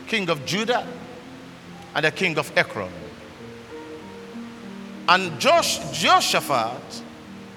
king 0.09 0.28
of 0.28 0.44
Judah, 0.44 0.87
and 1.94 2.04
the 2.04 2.11
king 2.11 2.37
of 2.37 2.50
Ekron. 2.56 2.90
And 5.09 5.38
Josh, 5.40 5.79
Jehoshaphat 5.92 7.03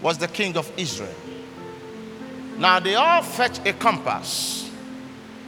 was 0.02 0.18
the 0.18 0.28
king 0.28 0.56
of 0.56 0.72
Israel. 0.78 1.14
Now 2.58 2.80
they 2.80 2.96
all 2.96 3.22
fetch 3.22 3.66
a 3.66 3.74
compass 3.74 4.70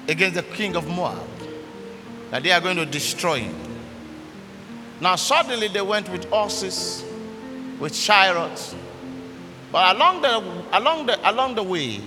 against 0.07 0.35
the 0.35 0.43
king 0.43 0.75
of 0.75 0.87
Moab 0.87 1.21
that 2.31 2.43
they 2.43 2.51
are 2.51 2.61
going 2.61 2.77
to 2.77 2.85
destroy 2.85 3.39
him. 3.39 3.55
Now 4.99 5.15
suddenly 5.15 5.67
they 5.67 5.81
went 5.81 6.09
with 6.09 6.25
horses, 6.29 7.03
with 7.79 7.93
chariots, 7.93 8.75
but 9.71 9.95
along 9.95 10.21
the 10.21 10.77
along 10.77 11.05
the 11.07 11.29
along 11.29 11.55
the 11.55 11.63
way, 11.63 11.99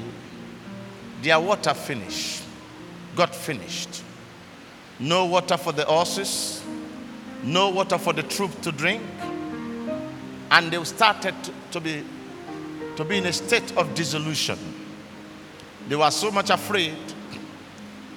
their 1.22 1.38
water 1.40 1.74
finished, 1.74 2.42
got 3.14 3.34
finished. 3.34 4.02
No 4.98 5.26
water 5.26 5.56
for 5.56 5.72
the 5.72 5.84
horses, 5.84 6.62
no 7.42 7.70
water 7.70 7.98
for 7.98 8.12
the 8.12 8.22
troop 8.22 8.60
to 8.62 8.72
drink, 8.72 9.02
and 10.54 10.70
they 10.70 10.82
started 10.84 11.34
to, 11.72 11.80
be 11.80 12.04
to 12.94 13.04
be 13.04 13.18
in 13.18 13.26
a 13.26 13.32
state 13.32 13.76
of 13.76 13.92
dissolution. 13.92 14.56
They 15.88 15.96
were 15.96 16.12
so 16.12 16.30
much 16.30 16.48
afraid 16.50 16.96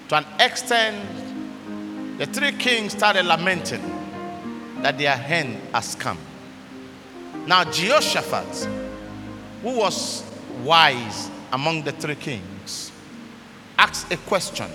to 0.10 0.16
an 0.18 0.26
extent 0.40 2.20
the 2.20 2.28
three 2.28 2.52
kings 2.52 2.94
started 2.94 3.26
lamenting 3.26 3.82
that 4.84 5.00
their 5.00 5.16
end 5.28 5.60
has 5.74 5.96
come. 5.96 6.20
Now 7.48 7.64
Jehoshaphat, 7.64 8.70
who 9.64 9.76
was 9.78 10.24
wise 10.64 11.32
among 11.52 11.84
the 11.84 11.92
three 11.92 12.16
kings, 12.16 12.92
asked 13.80 14.14
a 14.14 14.18
question. 14.18 14.70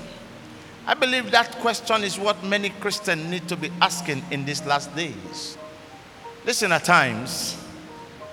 I 0.84 0.94
believe 0.94 1.30
that 1.30 1.52
question 1.60 2.02
is 2.02 2.18
what 2.18 2.42
many 2.42 2.70
Christians 2.70 3.24
need 3.30 3.46
to 3.48 3.56
be 3.56 3.70
asking 3.80 4.24
in 4.32 4.44
these 4.44 4.66
last 4.66 4.94
days. 4.96 5.56
Listen, 6.44 6.72
at 6.72 6.82
times, 6.82 7.56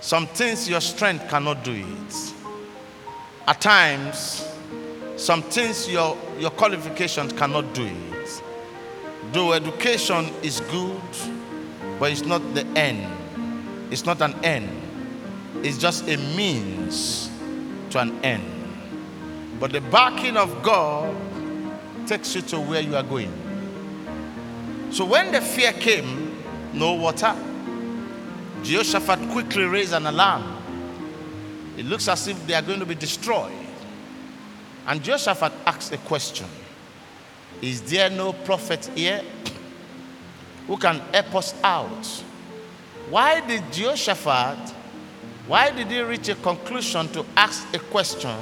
some 0.02 0.26
things 0.26 0.68
your 0.68 0.82
strength 0.82 1.30
cannot 1.30 1.64
do 1.64 1.74
it. 1.74 2.34
At 3.48 3.62
times, 3.62 4.48
some 5.16 5.44
things 5.44 5.88
your, 5.88 6.18
your 6.40 6.50
qualifications 6.50 7.34
cannot 7.34 7.72
do 7.76 7.86
it. 7.86 8.44
Though 9.32 9.54
education 9.54 10.26
is 10.42 10.60
good, 10.62 11.02
but 12.00 12.12
it's 12.12 12.24
not 12.24 12.40
the 12.56 12.66
end. 12.76 13.06
It's 13.92 14.06
not 14.06 14.22
an 14.22 14.34
end. 14.44 14.70
It's 15.64 15.78
just 15.78 16.08
a 16.08 16.18
means 16.18 17.30
to 17.92 18.00
an 18.00 18.20
end. 18.26 18.44
But 19.60 19.72
the 19.72 19.82
backing 19.82 20.36
of 20.36 20.64
God 20.64 21.16
takes 22.08 22.34
you 22.34 22.42
to 22.42 22.60
where 22.60 22.82
you 22.82 22.96
are 22.96 23.04
going. 23.04 23.32
So 24.92 25.06
when 25.06 25.32
the 25.32 25.42
fear 25.42 25.74
came, 25.74 26.44
no 26.74 26.94
water, 26.94 27.36
Jehoshaphat 28.64 29.30
quickly 29.32 29.64
raised 29.64 29.94
an 29.94 30.06
alarm. 30.06 30.58
It 31.78 31.86
looks 31.86 32.08
as 32.08 32.28
if 32.28 32.46
they 32.46 32.54
are 32.54 32.62
going 32.62 32.80
to 32.80 32.86
be 32.86 32.96
destroyed. 32.96 33.54
And 34.88 35.04
Jehoshaphat 35.04 35.54
asked 35.66 35.94
a 35.94 35.98
question 35.98 36.48
Is 37.62 37.82
there 37.84 38.10
no 38.10 38.34
prophet 38.34 38.90
here? 38.96 39.22
who 40.70 40.78
can 40.78 41.00
help 41.12 41.34
us 41.34 41.56
out. 41.64 42.06
Why 43.10 43.42
did 43.42 43.74
Jehoshaphat, 43.74 44.70
why 45.48 45.72
did 45.72 45.88
he 45.88 46.00
reach 46.02 46.30
a 46.30 46.36
conclusion 46.36 47.08
to 47.10 47.26
ask 47.36 47.66
a 47.74 47.80
question? 47.80 48.38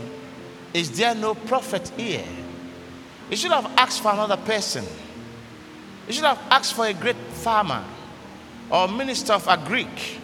Is 0.74 0.92
there 0.92 1.16
no 1.16 1.36
prophet 1.36 1.90
here? 1.96 2.26
He 3.30 3.38
should 3.38 3.52
have 3.52 3.72
asked 3.78 4.02
for 4.02 4.12
another 4.12 4.36
person. 4.36 4.84
He 6.06 6.12
should 6.12 6.26
have 6.26 6.42
asked 6.52 6.74
for 6.74 6.86
a 6.86 6.94
great 6.94 7.16
farmer 7.16 7.82
or 8.70 8.88
minister 8.88 9.34
of 9.34 9.46
agric 9.46 10.18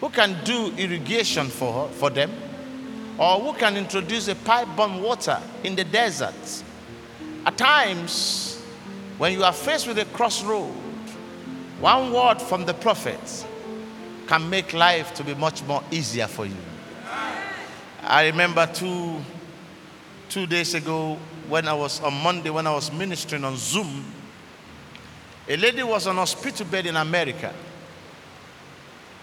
who 0.00 0.08
can 0.08 0.36
do 0.44 0.72
irrigation 0.76 1.48
for, 1.48 1.88
for 1.88 2.10
them 2.10 2.30
or 3.18 3.40
who 3.40 3.52
can 3.58 3.76
introduce 3.76 4.28
a 4.28 4.34
pipe 4.34 4.68
borne 4.76 5.02
water 5.02 5.40
in 5.64 5.74
the 5.74 5.84
desert. 5.84 6.64
At 7.44 7.58
times, 7.58 8.62
when 9.18 9.32
you 9.32 9.42
are 9.42 9.52
faced 9.52 9.88
with 9.88 9.98
a 9.98 10.04
crossroad, 10.06 10.72
one 11.80 12.12
word 12.12 12.40
from 12.40 12.64
the 12.64 12.74
prophet 12.74 13.46
can 14.28 14.48
make 14.48 14.72
life 14.72 15.14
to 15.14 15.24
be 15.24 15.34
much 15.34 15.62
more 15.64 15.82
easier 15.90 16.26
for 16.26 16.46
you. 16.46 16.56
I 18.02 18.26
remember 18.26 18.66
two, 18.66 19.16
two 20.28 20.46
days 20.46 20.74
ago 20.74 21.18
when 21.48 21.66
I 21.66 21.72
was 21.72 22.00
on 22.00 22.14
Monday 22.22 22.50
when 22.50 22.66
I 22.66 22.72
was 22.72 22.92
ministering 22.92 23.44
on 23.44 23.56
Zoom, 23.56 24.04
a 25.48 25.56
lady 25.56 25.82
was 25.82 26.06
on 26.06 26.16
hospital 26.16 26.66
bed 26.66 26.86
in 26.86 26.96
America. 26.96 27.54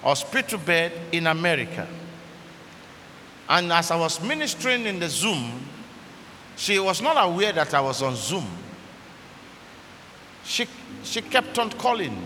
Hospital 0.01 0.59
bed 0.59 0.91
in 1.11 1.27
America. 1.27 1.87
And 3.47 3.71
as 3.71 3.91
I 3.91 3.95
was 3.95 4.21
ministering 4.21 4.85
in 4.87 4.99
the 4.99 5.07
Zoom, 5.07 5.51
she 6.55 6.79
was 6.79 7.01
not 7.01 7.15
aware 7.23 7.53
that 7.53 7.73
I 7.73 7.81
was 7.81 8.01
on 8.01 8.15
Zoom. 8.15 8.47
She, 10.43 10.67
she 11.03 11.21
kept 11.21 11.57
on 11.59 11.69
calling. 11.71 12.17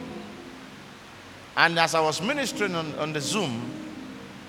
And 1.58 1.78
as 1.78 1.94
I 1.94 2.00
was 2.00 2.22
ministering 2.22 2.76
on, 2.76 2.94
on 2.96 3.12
the 3.12 3.20
Zoom, 3.20 3.70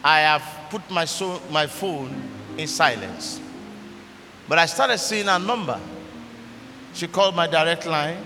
I 0.04 0.20
have 0.20 0.44
put 0.70 0.88
my, 0.90 1.04
so, 1.04 1.42
my 1.50 1.66
phone 1.66 2.22
in 2.56 2.68
silence. 2.68 3.40
But 4.48 4.58
I 4.58 4.66
started 4.66 4.98
seeing 4.98 5.26
her 5.26 5.38
number. 5.38 5.80
She 6.94 7.08
called 7.08 7.34
my 7.34 7.46
direct 7.46 7.86
line. 7.86 8.18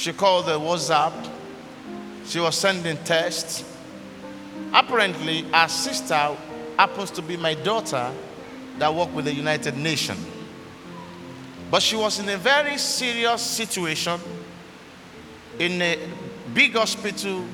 She 0.00 0.14
called 0.14 0.46
the 0.46 0.58
WhatsApp. 0.58 1.12
She 2.24 2.40
was 2.40 2.56
sending 2.56 2.96
texts. 3.04 3.62
Apparently, 4.72 5.42
her 5.42 5.68
sister 5.68 6.34
happens 6.78 7.10
to 7.10 7.20
be 7.20 7.36
my 7.36 7.52
daughter 7.52 8.10
that 8.78 8.94
worked 8.94 9.12
with 9.12 9.26
the 9.26 9.34
United 9.34 9.76
Nations. 9.76 10.26
But 11.70 11.82
she 11.82 11.96
was 11.96 12.18
in 12.18 12.30
a 12.30 12.38
very 12.38 12.78
serious 12.78 13.42
situation 13.42 14.18
in 15.58 15.82
a 15.82 15.98
big 16.54 16.72
hospital 16.76 17.44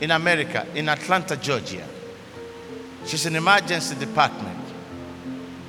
in 0.00 0.12
America, 0.12 0.64
in 0.76 0.88
Atlanta, 0.88 1.36
Georgia. 1.36 1.84
She's 3.04 3.26
in 3.26 3.34
emergency 3.34 3.96
department. 3.96 4.60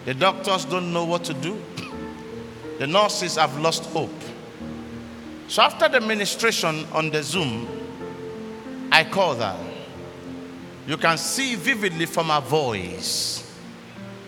The 0.06 0.14
doctors 0.14 0.66
don't 0.66 0.94
know 0.94 1.06
what 1.06 1.24
to 1.24 1.34
do. 1.34 1.60
The 2.78 2.86
nurses 2.86 3.38
have 3.38 3.58
lost 3.58 3.86
hope. 3.86 4.12
So 5.48 5.62
after 5.62 5.88
the 5.88 6.02
ministration 6.02 6.86
on 6.92 7.12
the 7.12 7.22
Zoom, 7.22 7.68
I 8.92 9.04
called 9.04 9.40
her. 9.40 9.58
You 10.88 10.98
can 10.98 11.18
see 11.18 11.56
vividly 11.56 12.06
from 12.06 12.28
her 12.28 12.42
voice 12.42 13.42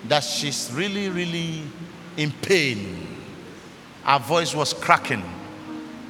that 0.07 0.23
she's 0.23 0.71
really, 0.73 1.09
really 1.09 1.63
in 2.17 2.31
pain. 2.31 3.07
Her 4.03 4.19
voice 4.19 4.55
was 4.55 4.73
cracking 4.73 5.23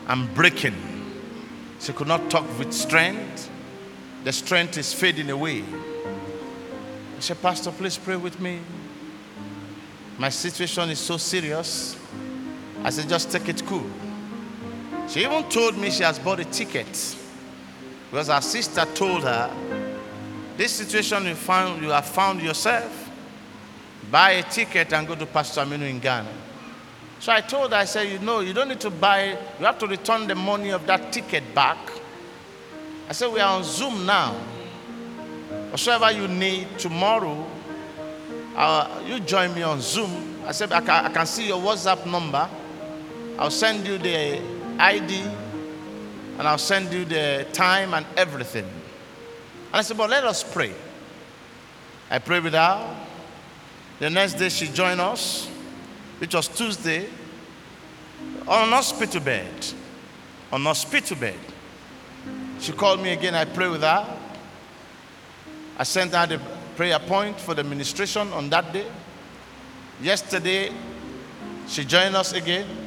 and 0.08 0.34
breaking. 0.34 0.76
She 1.80 1.94
could 1.94 2.08
not 2.08 2.30
talk 2.30 2.46
with 2.58 2.74
strength. 2.74 3.50
The 4.24 4.34
strength 4.34 4.78
is 4.78 4.94
fading 4.94 5.30
away. 5.30 5.64
I 7.18 7.20
said, 7.20 7.42
Pastor, 7.42 7.72
please 7.72 7.98
pray 7.98 8.16
with 8.16 8.40
me. 8.40 8.60
My 10.18 10.30
situation 10.30 10.90
is 10.90 11.00
so 11.00 11.18
serious. 11.18 11.98
I 12.84 12.90
said, 12.90 13.10
just 13.10 13.32
take 13.32 13.50
it 13.50 13.66
cool. 13.66 13.90
She 15.08 15.24
even 15.24 15.48
told 15.50 15.78
me 15.78 15.90
she 15.90 16.04
has 16.04 16.20
bought 16.20 16.42
a 16.42 16.46
ticket 16.46 17.16
because 18.12 18.28
her 18.28 18.42
sister 18.42 18.86
told 18.94 19.24
her, 19.24 19.50
This 20.58 20.74
situation 20.74 21.26
you, 21.26 21.36
found, 21.36 21.82
you 21.82 21.90
have 21.90 22.06
found 22.06 22.42
yourself, 22.42 23.10
buy 24.12 24.32
a 24.32 24.44
ticket 24.44 24.92
and 24.92 25.08
go 25.08 25.16
to 25.16 25.26
Pastor 25.26 25.62
Aminu 25.62 25.90
in 25.90 26.00
Ghana. 26.00 26.30
So 27.20 27.32
I 27.32 27.40
told 27.42 27.72
her, 27.72 27.78
I 27.78 27.86
said, 27.86 28.12
You 28.12 28.20
know, 28.20 28.42
you 28.42 28.54
don't 28.54 28.68
need 28.68 28.82
to 28.82 28.90
buy, 28.90 29.38
you 29.60 29.66
have 29.66 29.80
to 29.80 29.88
return 29.88 30.28
the 30.28 30.36
money 30.36 30.72
of 30.72 30.86
that 30.88 31.14
ticket 31.14 31.56
back. 31.56 31.78
I 33.10 33.14
said, 33.14 33.32
We 33.32 33.40
are 33.40 33.56
on 33.58 33.64
Zoom 33.64 34.06
now. 34.06 34.34
Whatever 35.72 36.12
you 36.12 36.28
need 36.28 36.78
tomorrow, 36.78 37.46
uh, 38.58 39.02
you 39.06 39.22
join 39.22 39.56
me 39.56 39.64
on 39.64 39.80
Zoom. 39.80 40.42
I 40.46 40.52
said, 40.52 40.72
I 40.74 40.82
can, 40.82 41.06
I 41.06 41.10
can 41.14 41.26
see 41.26 41.48
your 41.48 41.62
WhatsApp 41.62 42.06
number. 42.06 42.50
I'll 43.38 43.52
send 43.52 43.86
you 43.86 43.98
the 43.98 44.57
ID 44.80 45.24
and 46.38 46.48
I'll 46.48 46.58
send 46.58 46.94
you 46.94 47.04
the 47.04 47.48
time 47.52 47.94
and 47.94 48.06
everything. 48.16 48.66
And 48.66 49.76
I 49.76 49.82
said, 49.82 49.98
But 49.98 50.10
let 50.10 50.24
us 50.24 50.44
pray. 50.44 50.74
I 52.10 52.20
prayed 52.20 52.44
with 52.44 52.54
her. 52.54 53.06
The 54.00 54.10
next 54.10 54.34
day 54.36 54.50
she 54.50 54.68
joined 54.68 55.02
us, 55.02 55.48
which 56.20 56.36
was 56.36 56.48
Tuesday, 56.48 57.08
on 58.48 58.68
an 58.68 58.70
hospital 58.70 59.22
bed. 59.22 59.68
On 60.52 60.62
an 60.62 60.68
hospital 60.68 61.18
bed. 61.18 61.40
She 62.60 62.72
called 62.72 63.02
me 63.02 63.12
again. 63.12 63.36
I 63.36 63.46
prayed 63.46 63.72
with 63.72 63.82
her. 63.82 64.18
I 65.78 65.84
sent 65.84 66.14
her 66.14 66.26
the 66.26 66.40
prayer 66.76 67.00
point 67.00 67.40
for 67.40 67.54
the 67.54 67.64
ministration 67.64 68.32
on 68.34 68.50
that 68.50 68.72
day. 68.72 68.88
Yesterday, 70.02 70.72
she 71.68 71.84
joined 71.84 72.16
us 72.16 72.34
again. 72.34 72.87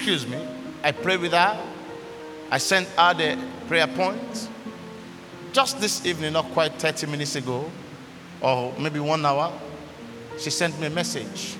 Excuse 0.00 0.26
me. 0.26 0.42
I 0.82 0.92
prayed 0.92 1.20
with 1.20 1.32
her. 1.32 1.62
I 2.50 2.56
sent 2.56 2.88
her 2.96 3.12
the 3.12 3.38
prayer 3.68 3.86
point. 3.86 4.48
Just 5.52 5.78
this 5.78 6.06
evening, 6.06 6.32
not 6.32 6.46
quite 6.52 6.72
30 6.76 7.06
minutes 7.08 7.36
ago, 7.36 7.70
or 8.40 8.72
maybe 8.78 8.98
one 8.98 9.26
hour, 9.26 9.52
she 10.38 10.48
sent 10.48 10.80
me 10.80 10.86
a 10.86 10.90
message. 10.90 11.54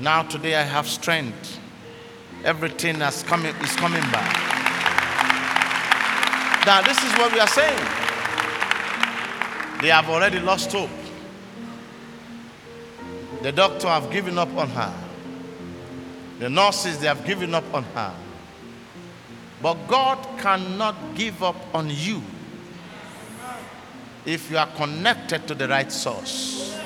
Now, 0.00 0.24
today, 0.24 0.56
I 0.56 0.62
have 0.62 0.88
strength. 0.88 1.60
Everything 2.44 2.96
has 2.96 3.22
coming, 3.22 3.54
is 3.54 3.76
coming 3.76 4.02
back. 4.10 4.36
Now, 6.66 6.82
this 6.82 6.98
is 7.04 7.12
what 7.12 7.32
we 7.32 7.38
are 7.38 7.46
saying. 7.46 7.86
They 9.80 9.90
have 9.90 10.10
already 10.10 10.40
lost 10.40 10.72
hope. 10.72 10.90
The 13.42 13.52
doctor 13.52 13.86
have 13.86 14.10
given 14.10 14.38
up 14.38 14.52
on 14.56 14.68
her. 14.70 15.01
The 16.42 16.50
nurses, 16.50 16.98
they 16.98 17.06
have 17.06 17.24
given 17.24 17.54
up 17.54 17.72
on 17.72 17.84
her. 17.94 18.12
But 19.62 19.74
God 19.86 20.18
cannot 20.40 20.96
give 21.14 21.40
up 21.40 21.54
on 21.72 21.88
you 21.88 22.20
if 24.26 24.50
you 24.50 24.58
are 24.58 24.66
connected 24.66 25.46
to 25.46 25.54
the 25.54 25.68
right 25.68 25.92
source. 25.92 26.76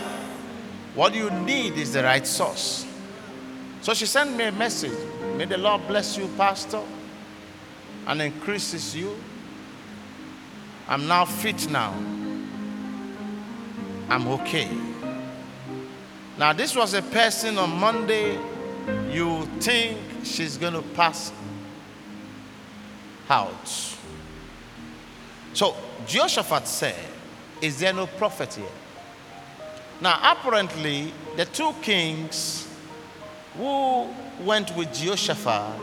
What 0.94 1.14
you 1.14 1.30
need 1.30 1.78
is 1.78 1.94
the 1.94 2.02
right 2.02 2.26
source. 2.26 2.86
So 3.80 3.94
she 3.94 4.04
sent 4.04 4.36
me 4.36 4.44
a 4.44 4.52
message. 4.52 4.92
May 5.38 5.46
the 5.46 5.56
Lord 5.56 5.88
bless 5.88 6.18
you, 6.18 6.28
Pastor, 6.36 6.82
and 8.06 8.20
increases 8.20 8.94
you. 8.94 9.16
I'm 10.86 11.08
now 11.08 11.24
fit 11.24 11.70
now. 11.70 11.94
I'm 14.10 14.28
okay. 14.28 14.68
Now, 16.36 16.52
this 16.52 16.76
was 16.76 16.92
a 16.92 17.00
person 17.00 17.56
on 17.56 17.70
Monday, 17.80 18.38
you 19.16 19.46
think 19.60 19.98
she's 20.24 20.58
going 20.58 20.74
to 20.74 20.82
pass 20.82 21.32
out. 23.30 23.96
So, 25.54 25.74
Jehoshaphat 26.06 26.68
said, 26.68 27.02
Is 27.62 27.78
there 27.78 27.94
no 27.94 28.06
prophet 28.06 28.52
here? 28.52 28.66
Now, 30.02 30.20
apparently, 30.22 31.14
the 31.36 31.46
two 31.46 31.72
kings 31.80 32.68
who 33.56 34.06
went 34.44 34.76
with 34.76 34.92
Jehoshaphat, 34.92 35.80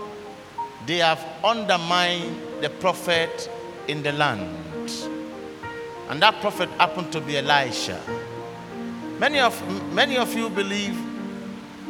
they 0.85 0.97
have 0.97 1.25
undermined 1.43 2.39
the 2.61 2.69
prophet 2.69 3.49
in 3.87 4.03
the 4.03 4.11
land. 4.11 4.59
And 6.09 6.21
that 6.21 6.39
prophet 6.39 6.69
happened 6.77 7.11
to 7.13 7.21
be 7.21 7.37
Elisha. 7.37 7.99
Many 9.17 9.39
of, 9.39 9.91
many 9.91 10.17
of 10.17 10.31
you 10.35 10.49
believe, 10.51 10.95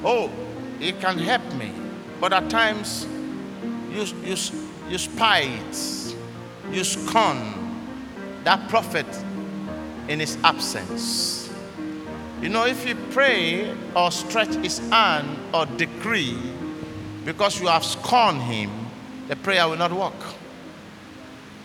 oh, 0.05 0.31
it 0.83 0.99
can 0.99 1.17
help 1.17 1.53
me. 1.53 1.71
But 2.19 2.33
at 2.33 2.49
times, 2.49 3.07
you, 3.91 4.03
you, 4.23 4.35
you 4.89 4.97
spite, 4.97 6.15
you 6.71 6.83
scorn 6.83 7.39
that 8.43 8.67
prophet 8.69 9.05
in 10.07 10.19
his 10.19 10.37
absence. 10.43 11.51
You 12.41 12.49
know, 12.49 12.65
if 12.65 12.85
you 12.85 12.95
pray 13.11 13.73
or 13.95 14.11
stretch 14.11 14.53
his 14.55 14.79
hand 14.89 15.37
or 15.53 15.65
decree 15.65 16.37
because 17.23 17.61
you 17.61 17.67
have 17.67 17.85
scorned 17.85 18.41
him, 18.41 18.69
the 19.29 19.35
prayer 19.37 19.67
will 19.67 19.77
not 19.77 19.93
work. 19.93 20.35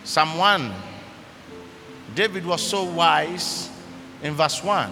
Psalm 0.05 0.37
1, 0.37 0.73
David 2.15 2.45
was 2.45 2.65
so 2.65 2.85
wise 2.85 3.69
in 4.23 4.33
verse 4.33 4.63
1. 4.63 4.89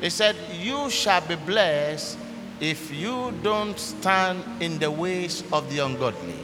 He 0.00 0.10
said, 0.10 0.36
You 0.54 0.88
shall 0.88 1.20
be 1.20 1.36
blessed 1.36 2.18
if 2.60 2.92
you 2.94 3.32
don't 3.42 3.78
stand 3.78 4.42
in 4.62 4.78
the 4.78 4.90
ways 4.90 5.42
of 5.52 5.68
the 5.70 5.80
ungodly, 5.80 6.38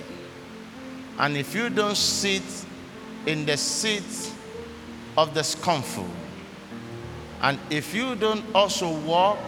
and 1.19 1.37
if 1.37 1.55
you 1.55 1.71
don't 1.71 1.97
sit 1.97 2.43
in 3.27 3.47
the 3.47 3.57
seat 3.57 4.33
of 5.17 5.35
the 5.35 5.43
scornful, 5.43 6.09
and 7.43 7.59
if 7.71 7.95
you 7.95 8.15
don't 8.15 8.45
also 8.55 8.97
walk 9.01 9.39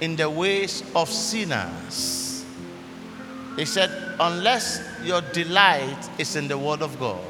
in 0.00 0.16
the 0.16 0.28
ways 0.28 0.82
of 0.94 1.08
sinners. 1.08 2.44
He 3.56 3.64
said, 3.64 3.90
unless 4.20 4.80
your 5.02 5.20
delight 5.20 6.08
is 6.18 6.36
in 6.36 6.46
the 6.48 6.56
Word 6.56 6.82
of 6.82 6.98
God, 7.00 7.20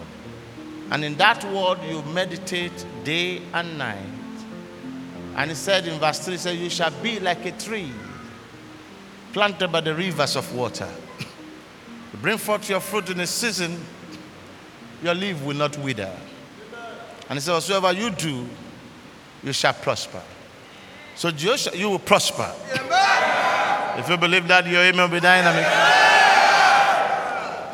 and 0.91 1.05
in 1.05 1.17
that 1.17 1.43
Word 1.45 1.79
you 1.89 2.03
meditate 2.03 2.87
day 3.05 3.43
and 3.55 3.79
night. 3.79 3.97
And 5.37 5.51
he 5.51 5.57
said 5.57 5.87
in 5.87 5.99
verse 5.99 6.19
3, 6.21 6.35
he 6.35 6.39
said, 6.39 6.57
You 6.57 6.71
shall 6.71 6.91
be 7.03 7.21
like 7.21 7.45
a 7.47 7.53
tree 7.53 7.93
planted 9.33 9.69
by 9.69 9.81
the 9.81 9.95
rivers 9.95 10.37
of 10.37 10.55
water. 10.55 10.89
bring 12.21 12.39
forth 12.39 12.69
your 12.69 12.81
fruit 12.81 13.11
in 13.11 13.21
a 13.21 13.27
season, 13.27 13.81
your 15.03 15.15
leaf 15.15 15.43
will 15.43 15.57
not 15.57 15.77
wither. 15.79 16.13
And 17.29 17.37
he 17.37 17.41
said, 17.41 17.53
Whatsoever 17.53 17.93
you 17.93 18.11
do, 18.11 18.47
you 19.43 19.53
shall 19.53 19.75
prosper. 19.75 20.23
So 21.15 21.31
Joshua, 21.31 21.77
you 21.77 21.91
will 21.91 21.99
prosper. 21.99 22.53
Amen. 22.73 23.99
If 23.99 24.09
you 24.09 24.17
believe 24.17 24.47
that, 24.49 24.67
your 24.67 24.83
amen 24.83 25.11
will 25.11 25.17
be 25.17 25.21
dynamic. 25.21 25.65
Amen. 25.67 26.09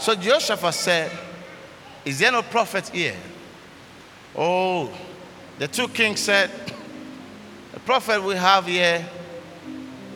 So 0.01 0.15
Joshua 0.15 0.73
said, 0.73 1.11
Is 2.05 2.19
there 2.19 2.33
no 2.33 2.43
prophet 2.43 2.89
here? 2.89 3.17
Oh, 4.37 4.91
the 5.59 5.69
two 5.69 5.89
kings 5.89 6.21
said, 6.21 6.51
The 7.73 7.81
prophet 7.81 8.23
we 8.23 8.35
have 8.35 8.67
here 8.67 9.07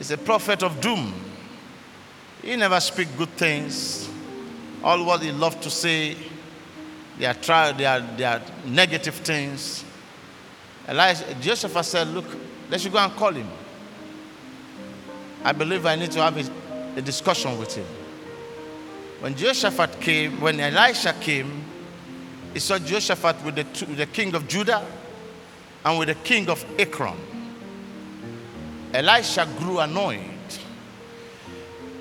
is 0.00 0.10
a 0.10 0.18
prophet 0.18 0.62
of 0.62 0.80
doom. 0.80 1.14
He 2.42 2.56
never 2.56 2.80
speak 2.80 3.08
good 3.16 3.30
things. 3.30 4.08
All 4.82 5.04
what 5.04 5.22
he 5.22 5.32
loved 5.32 5.62
to 5.62 5.70
say, 5.70 6.16
they 7.18 7.26
are, 7.26 7.34
try, 7.34 7.72
they 7.72 7.84
are, 7.84 8.00
they 8.00 8.24
are 8.24 8.40
negative 8.64 9.14
things. 9.16 9.84
Elijah, 10.88 11.34
Joshua 11.40 11.82
said, 11.82 12.08
Look, 12.08 12.24
should 12.76 12.92
go 12.92 12.98
and 12.98 13.12
call 13.14 13.32
him. 13.32 13.48
I 15.44 15.52
believe 15.52 15.84
I 15.84 15.96
need 15.96 16.10
to 16.12 16.22
have 16.22 16.36
a, 16.36 16.98
a 16.98 17.02
discussion 17.02 17.58
with 17.58 17.74
him. 17.74 17.86
When 19.20 19.34
Jehoshaphat 19.34 20.00
came, 20.00 20.40
when 20.40 20.60
Elisha 20.60 21.12
came, 21.20 21.64
he 22.54 22.60
saw 22.60 22.78
Jehoshaphat 22.78 23.44
with 23.44 23.56
the, 23.56 23.86
with 23.86 23.98
the 23.98 24.06
king 24.06 24.34
of 24.34 24.46
Judah 24.46 24.84
and 25.84 25.98
with 25.98 26.08
the 26.08 26.14
king 26.14 26.48
of 26.48 26.64
Ekron. 26.78 27.16
Elisha 28.94 29.46
grew 29.58 29.80
annoyed. 29.80 30.37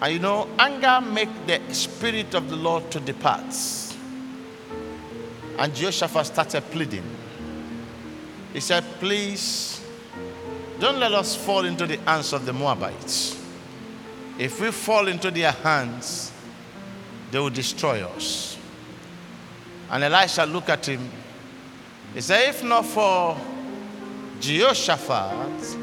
And 0.01 0.13
you 0.13 0.19
know, 0.19 0.47
anger 0.59 1.01
make 1.01 1.29
the 1.47 1.59
spirit 1.73 2.35
of 2.35 2.49
the 2.49 2.55
Lord 2.55 2.89
to 2.91 2.99
depart. 2.99 3.55
And 5.57 5.73
Jehoshaphat 5.73 6.27
started 6.27 6.61
pleading. 6.69 7.03
He 8.53 8.59
said, 8.59 8.83
Please 8.99 9.81
don't 10.79 10.99
let 10.99 11.13
us 11.13 11.35
fall 11.35 11.65
into 11.65 11.87
the 11.87 11.97
hands 11.97 12.31
of 12.33 12.45
the 12.45 12.53
Moabites. 12.53 13.43
If 14.37 14.61
we 14.61 14.69
fall 14.71 15.07
into 15.07 15.31
their 15.31 15.51
hands, 15.51 16.31
they 17.31 17.39
will 17.39 17.49
destroy 17.49 18.03
us. 18.03 18.57
And 19.89 20.03
Elisha 20.03 20.45
looked 20.45 20.69
at 20.69 20.85
him. 20.87 21.09
He 22.13 22.21
said, 22.21 22.49
If 22.49 22.63
not 22.63 22.85
for 22.85 23.35
Jehoshaphat, 24.39 25.77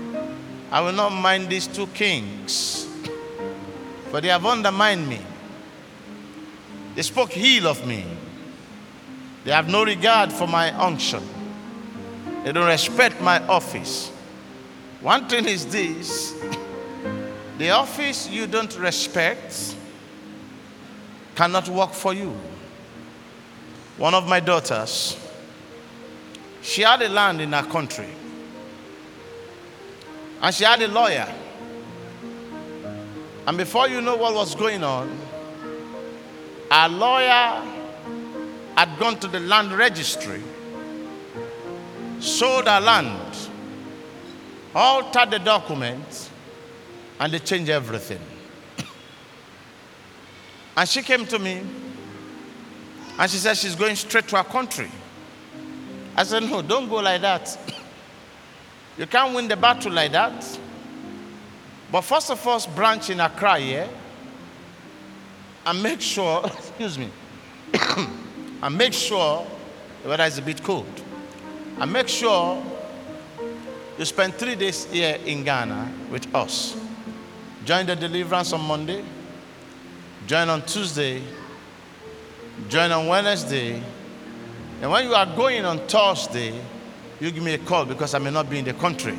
I 0.70 0.80
will 0.80 0.92
not 0.92 1.10
mind 1.10 1.48
these 1.48 1.66
two 1.66 1.88
kings, 1.88 2.83
for 4.14 4.20
they 4.20 4.28
have 4.28 4.46
undermined 4.46 5.08
me. 5.08 5.18
They 6.94 7.02
spoke 7.02 7.36
ill 7.36 7.66
of 7.66 7.84
me. 7.84 8.06
They 9.42 9.50
have 9.50 9.68
no 9.68 9.84
regard 9.84 10.32
for 10.32 10.46
my 10.46 10.70
unction. 10.70 11.20
They 12.44 12.52
don't 12.52 12.68
respect 12.68 13.20
my 13.20 13.44
office. 13.48 14.10
One 15.00 15.26
thing 15.26 15.46
is 15.46 15.66
this 15.66 16.32
the 17.58 17.70
office 17.70 18.30
you 18.30 18.46
don't 18.46 18.78
respect 18.78 19.74
cannot 21.34 21.68
work 21.68 21.90
for 21.90 22.14
you. 22.14 22.38
One 23.96 24.14
of 24.14 24.28
my 24.28 24.38
daughters, 24.38 25.18
she 26.62 26.82
had 26.82 27.02
a 27.02 27.08
land 27.08 27.40
in 27.40 27.52
her 27.52 27.64
country, 27.64 28.10
and 30.40 30.54
she 30.54 30.62
had 30.62 30.80
a 30.82 30.86
lawyer. 30.86 31.26
And 33.46 33.58
before 33.58 33.88
you 33.88 34.00
know 34.00 34.16
what 34.16 34.34
was 34.34 34.54
going 34.54 34.82
on, 34.82 35.18
our 36.70 36.88
lawyer 36.88 37.62
had 38.76 38.98
gone 38.98 39.18
to 39.20 39.28
the 39.28 39.40
land 39.40 39.72
registry, 39.72 40.42
sold 42.20 42.66
her 42.66 42.80
land 42.80 43.34
altered 44.74 45.30
the 45.30 45.38
documents, 45.38 46.30
and 47.20 47.32
they 47.32 47.38
changed 47.38 47.70
everything. 47.70 48.20
and 50.76 50.88
she 50.88 51.02
came 51.02 51.26
to 51.26 51.38
me 51.38 51.62
and 53.16 53.30
she 53.30 53.36
said 53.36 53.56
she's 53.56 53.76
going 53.76 53.94
straight 53.94 54.26
to 54.28 54.36
her 54.36 54.44
country. 54.44 54.90
I 56.16 56.24
said, 56.24 56.42
No, 56.42 56.62
don't 56.62 56.88
go 56.88 56.96
like 56.96 57.20
that. 57.20 57.56
you 58.98 59.06
can't 59.06 59.34
win 59.34 59.46
the 59.46 59.56
battle 59.56 59.92
like 59.92 60.12
that. 60.12 60.58
But 61.90 62.02
first 62.02 62.30
of 62.30 62.46
all, 62.46 62.60
branch 62.74 63.10
in 63.10 63.20
Accra 63.20 63.58
here 63.58 63.88
and 65.66 65.82
make 65.82 66.00
sure, 66.00 66.44
excuse 66.46 66.98
me, 66.98 67.08
and 68.62 68.76
make 68.76 68.92
sure 68.92 69.46
the 70.02 70.08
weather 70.08 70.24
is 70.24 70.38
a 70.38 70.42
bit 70.42 70.62
cold. 70.62 71.02
And 71.78 71.92
make 71.92 72.08
sure 72.08 72.62
you 73.98 74.04
spend 74.04 74.34
three 74.34 74.54
days 74.54 74.84
here 74.86 75.18
in 75.24 75.44
Ghana 75.44 75.92
with 76.10 76.32
us. 76.34 76.76
Join 77.64 77.86
the 77.86 77.96
deliverance 77.96 78.52
on 78.52 78.60
Monday, 78.60 79.02
join 80.26 80.48
on 80.48 80.62
Tuesday, 80.62 81.22
join 82.68 82.92
on 82.92 83.06
Wednesday. 83.06 83.82
And 84.82 84.90
when 84.90 85.06
you 85.06 85.14
are 85.14 85.26
going 85.26 85.64
on 85.64 85.78
Thursday, 85.86 86.60
you 87.20 87.30
give 87.30 87.42
me 87.42 87.54
a 87.54 87.58
call 87.58 87.86
because 87.86 88.12
I 88.14 88.18
may 88.18 88.30
not 88.30 88.50
be 88.50 88.58
in 88.58 88.64
the 88.64 88.74
country. 88.74 89.16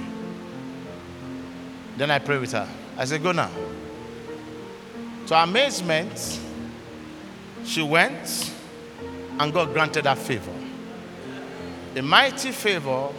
Then 1.98 2.12
I 2.12 2.20
pray 2.20 2.38
with 2.38 2.52
her. 2.52 2.68
I 2.98 3.06
say, 3.06 3.18
Go 3.18 3.32
now. 3.32 3.52
To 5.28 5.42
amazement, 5.42 6.40
she 7.64 7.82
went 7.82 8.54
and 9.40 9.54
God 9.54 9.74
granted 9.74 10.06
her 10.06 10.16
favor. 10.16 10.54
A 11.96 12.02
mighty 12.02 12.52
favor 12.52 13.10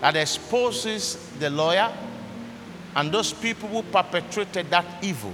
that 0.00 0.16
exposes 0.16 1.16
the 1.38 1.50
lawyer 1.50 1.92
and 2.96 3.12
those 3.12 3.32
people 3.32 3.68
who 3.68 3.82
perpetrated 3.82 4.70
that 4.70 4.86
evil 5.02 5.32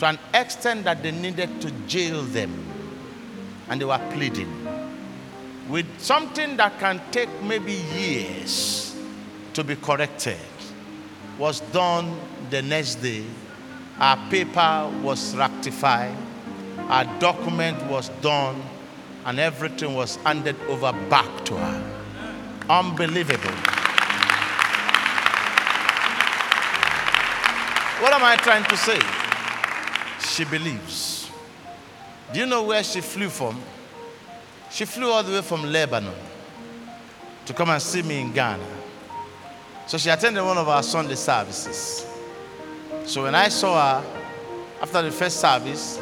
to 0.00 0.06
an 0.06 0.18
extent 0.34 0.84
that 0.84 1.02
they 1.02 1.10
needed 1.10 1.60
to 1.60 1.70
jail 1.86 2.22
them. 2.22 2.52
And 3.68 3.80
they 3.80 3.84
were 3.84 4.00
pleading 4.12 4.66
with 5.68 5.86
something 6.00 6.56
that 6.56 6.78
can 6.78 7.00
take 7.10 7.28
maybe 7.42 7.72
years 7.72 8.96
to 9.52 9.62
be 9.62 9.76
corrected 9.76 10.38
was 11.38 11.60
done 11.72 12.18
the 12.50 12.60
next 12.60 12.96
day. 12.96 13.24
Our 13.98 14.16
paper 14.28 14.90
was 15.02 15.34
rectified, 15.36 16.16
our 16.88 17.04
document 17.18 17.82
was 17.86 18.08
done, 18.20 18.60
and 19.24 19.38
everything 19.38 19.94
was 19.94 20.16
handed 20.16 20.56
over 20.68 20.92
back 21.08 21.44
to 21.46 21.56
her. 21.56 21.94
Unbelievable. 22.68 23.54
What 28.00 28.12
am 28.12 28.22
I 28.22 28.36
trying 28.36 28.64
to 28.64 28.76
say? 28.76 29.00
She 30.20 30.44
believes. 30.44 31.30
Do 32.32 32.40
you 32.40 32.46
know 32.46 32.62
where 32.62 32.84
she 32.84 33.00
flew 33.00 33.28
from? 33.28 33.60
She 34.70 34.84
flew 34.84 35.10
all 35.10 35.22
the 35.22 35.32
way 35.32 35.42
from 35.42 35.64
Lebanon 35.64 36.14
to 37.46 37.52
come 37.54 37.70
and 37.70 37.82
see 37.82 38.02
me 38.02 38.20
in 38.20 38.32
Ghana. 38.32 38.77
So 39.88 39.96
she 39.96 40.10
attended 40.10 40.44
one 40.44 40.58
of 40.58 40.68
our 40.68 40.82
Sunday 40.82 41.14
services. 41.14 42.06
So 43.06 43.22
when 43.22 43.34
I 43.34 43.48
saw 43.48 44.02
her 44.02 44.22
after 44.82 45.00
the 45.00 45.10
first 45.10 45.40
service, 45.40 45.98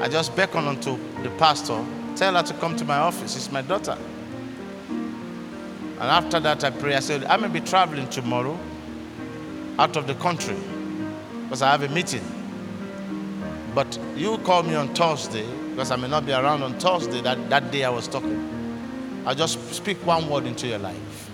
I 0.00 0.08
just 0.08 0.34
beckoned 0.34 0.66
onto 0.66 0.96
the 1.22 1.28
pastor, 1.36 1.84
tell 2.16 2.34
her 2.34 2.42
to 2.42 2.54
come 2.54 2.76
to 2.76 2.84
my 2.86 2.96
office. 2.96 3.36
It's 3.36 3.52
my 3.52 3.60
daughter. 3.60 3.98
And 4.88 6.00
after 6.00 6.40
that, 6.40 6.64
I 6.64 6.70
pray. 6.70 6.94
I 6.94 7.00
said, 7.00 7.24
I 7.24 7.36
may 7.36 7.48
be 7.48 7.60
traveling 7.60 8.08
tomorrow 8.08 8.58
out 9.78 9.98
of 9.98 10.06
the 10.06 10.14
country 10.14 10.56
because 11.42 11.60
I 11.60 11.72
have 11.72 11.82
a 11.82 11.88
meeting. 11.88 12.24
But 13.74 13.98
you 14.16 14.38
call 14.38 14.62
me 14.62 14.76
on 14.76 14.94
Thursday 14.94 15.46
because 15.68 15.90
I 15.90 15.96
may 15.96 16.08
not 16.08 16.24
be 16.24 16.32
around 16.32 16.62
on 16.62 16.80
Thursday. 16.80 17.20
That, 17.20 17.50
that 17.50 17.70
day 17.70 17.84
I 17.84 17.90
was 17.90 18.08
talking. 18.08 19.22
I'll 19.26 19.34
just 19.34 19.74
speak 19.74 19.98
one 20.06 20.26
word 20.30 20.46
into 20.46 20.66
your 20.66 20.78
life. 20.78 21.30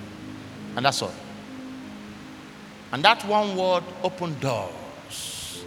And 0.75 0.85
that's 0.85 1.01
all. 1.01 1.15
And 2.97 3.05
that 3.05 3.23
one 3.27 3.55
word 3.57 3.85
opened 4.03 4.41
doors. 4.41 5.63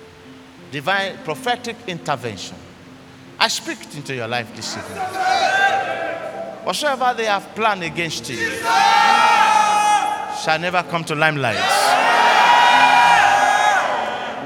Divine 0.72 1.16
prophetic 1.24 1.76
intervention. 1.86 2.58
I 3.40 3.48
speak 3.50 3.80
it 3.82 3.96
into 3.96 4.16
your 4.16 4.28
life 4.28 4.56
this 4.56 4.76
evening. 4.76 4.98
Whatsoever 6.66 7.14
they 7.16 7.26
have 7.26 7.54
planned 7.54 7.84
against 7.84 8.28
you 8.32 8.50
shall 10.44 10.58
never 10.60 10.82
come 10.82 11.04
to 11.04 11.14
limelight. 11.14 11.58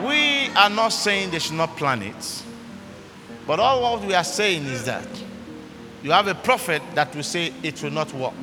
We 0.06 0.50
are 0.54 0.70
not 0.70 0.90
saying 0.90 1.32
they 1.32 1.40
should 1.40 1.56
not 1.56 1.78
plan 1.78 2.02
it, 2.02 2.44
but 3.48 3.62
all 3.62 3.82
what 3.82 4.04
we 4.06 4.14
are 4.14 4.26
saying 4.26 4.66
is 4.66 4.84
that 4.84 5.08
you 6.04 6.12
have 6.12 6.28
a 6.28 6.36
prophet 6.36 6.82
that 6.96 7.16
will 7.16 7.24
say 7.24 7.54
it 7.64 7.82
will 7.82 7.92
not 7.92 8.14
work. 8.14 8.34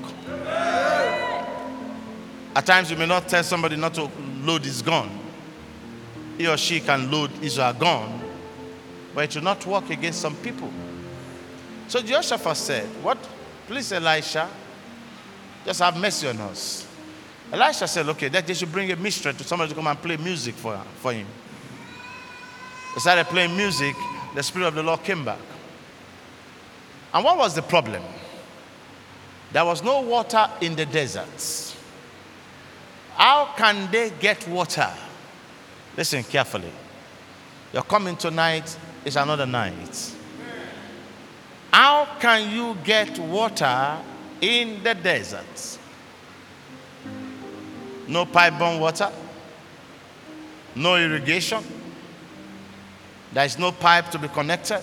At 2.57 2.67
times, 2.67 2.91
you 2.91 2.97
may 2.97 3.07
not 3.07 3.29
tell 3.29 3.45
somebody 3.45 3.77
not 3.77 3.95
to 3.95 4.11
load 4.47 4.65
his 4.65 4.83
gun. 4.83 5.11
He 6.39 6.47
or 6.47 6.57
she 6.57 6.81
can 6.81 7.11
load 7.11 7.31
his 7.31 7.59
or 7.59 7.73
gun, 7.73 8.21
but 9.15 9.25
it 9.25 9.35
will 9.35 9.45
not 9.45 9.65
work 9.67 9.91
against 9.91 10.21
some 10.21 10.37
people. 10.37 10.71
So 11.89 12.01
Jehoshaphat 12.01 12.57
said, 12.57 12.87
What? 13.03 13.19
Please, 13.67 13.93
Elisha, 13.93 14.49
just 15.65 15.81
have 15.81 15.97
mercy 15.97 16.29
on 16.29 16.39
us. 16.39 16.87
Elisha 17.53 17.89
said, 17.89 18.09
Okay, 18.09 18.29
that 18.29 18.47
they 18.47 18.55
should 18.55 18.73
bring 18.73 18.91
a 18.93 18.97
minstrel 18.97 19.35
to 19.35 19.45
somebody 19.45 19.71
to 19.71 19.75
come 19.75 19.87
and 19.87 20.01
play 20.01 20.17
music 20.17 20.55
for, 20.55 20.77
for 20.97 21.13
him. 21.13 21.27
They 22.95 23.01
started 23.01 23.27
playing 23.27 23.57
music, 23.57 23.95
the 24.35 24.43
Spirit 24.43 24.69
of 24.69 24.75
the 24.75 24.83
Lord 24.83 25.03
came 25.03 25.25
back. 25.25 25.39
And 27.13 27.25
what 27.25 27.37
was 27.37 27.55
the 27.55 27.63
problem? 27.63 28.03
There 29.53 29.65
was 29.65 29.83
no 29.83 30.01
water 30.01 30.49
in 30.61 30.77
the 30.77 30.87
deserts. 30.87 31.70
How 33.21 33.51
can 33.55 33.91
they 33.91 34.09
get 34.19 34.49
water? 34.49 34.89
Listen 35.95 36.25
carefully. 36.25 36.73
You're 37.71 37.83
coming 37.83 38.17
tonight, 38.17 38.75
it's 39.05 39.17
another 39.17 39.45
night. 39.45 40.15
How 41.71 42.17
can 42.19 42.51
you 42.51 42.79
get 42.83 43.19
water 43.19 43.99
in 44.41 44.83
the 44.83 44.95
desert? 44.95 45.79
No 48.09 48.25
pipe 48.25 48.59
borne 48.59 48.81
water, 48.81 49.13
no 50.75 50.97
irrigation, 50.97 51.63
there 53.35 53.45
is 53.45 53.59
no 53.59 53.71
pipe 53.71 54.11
to 54.13 54.19
be 54.19 54.29
connected. 54.29 54.81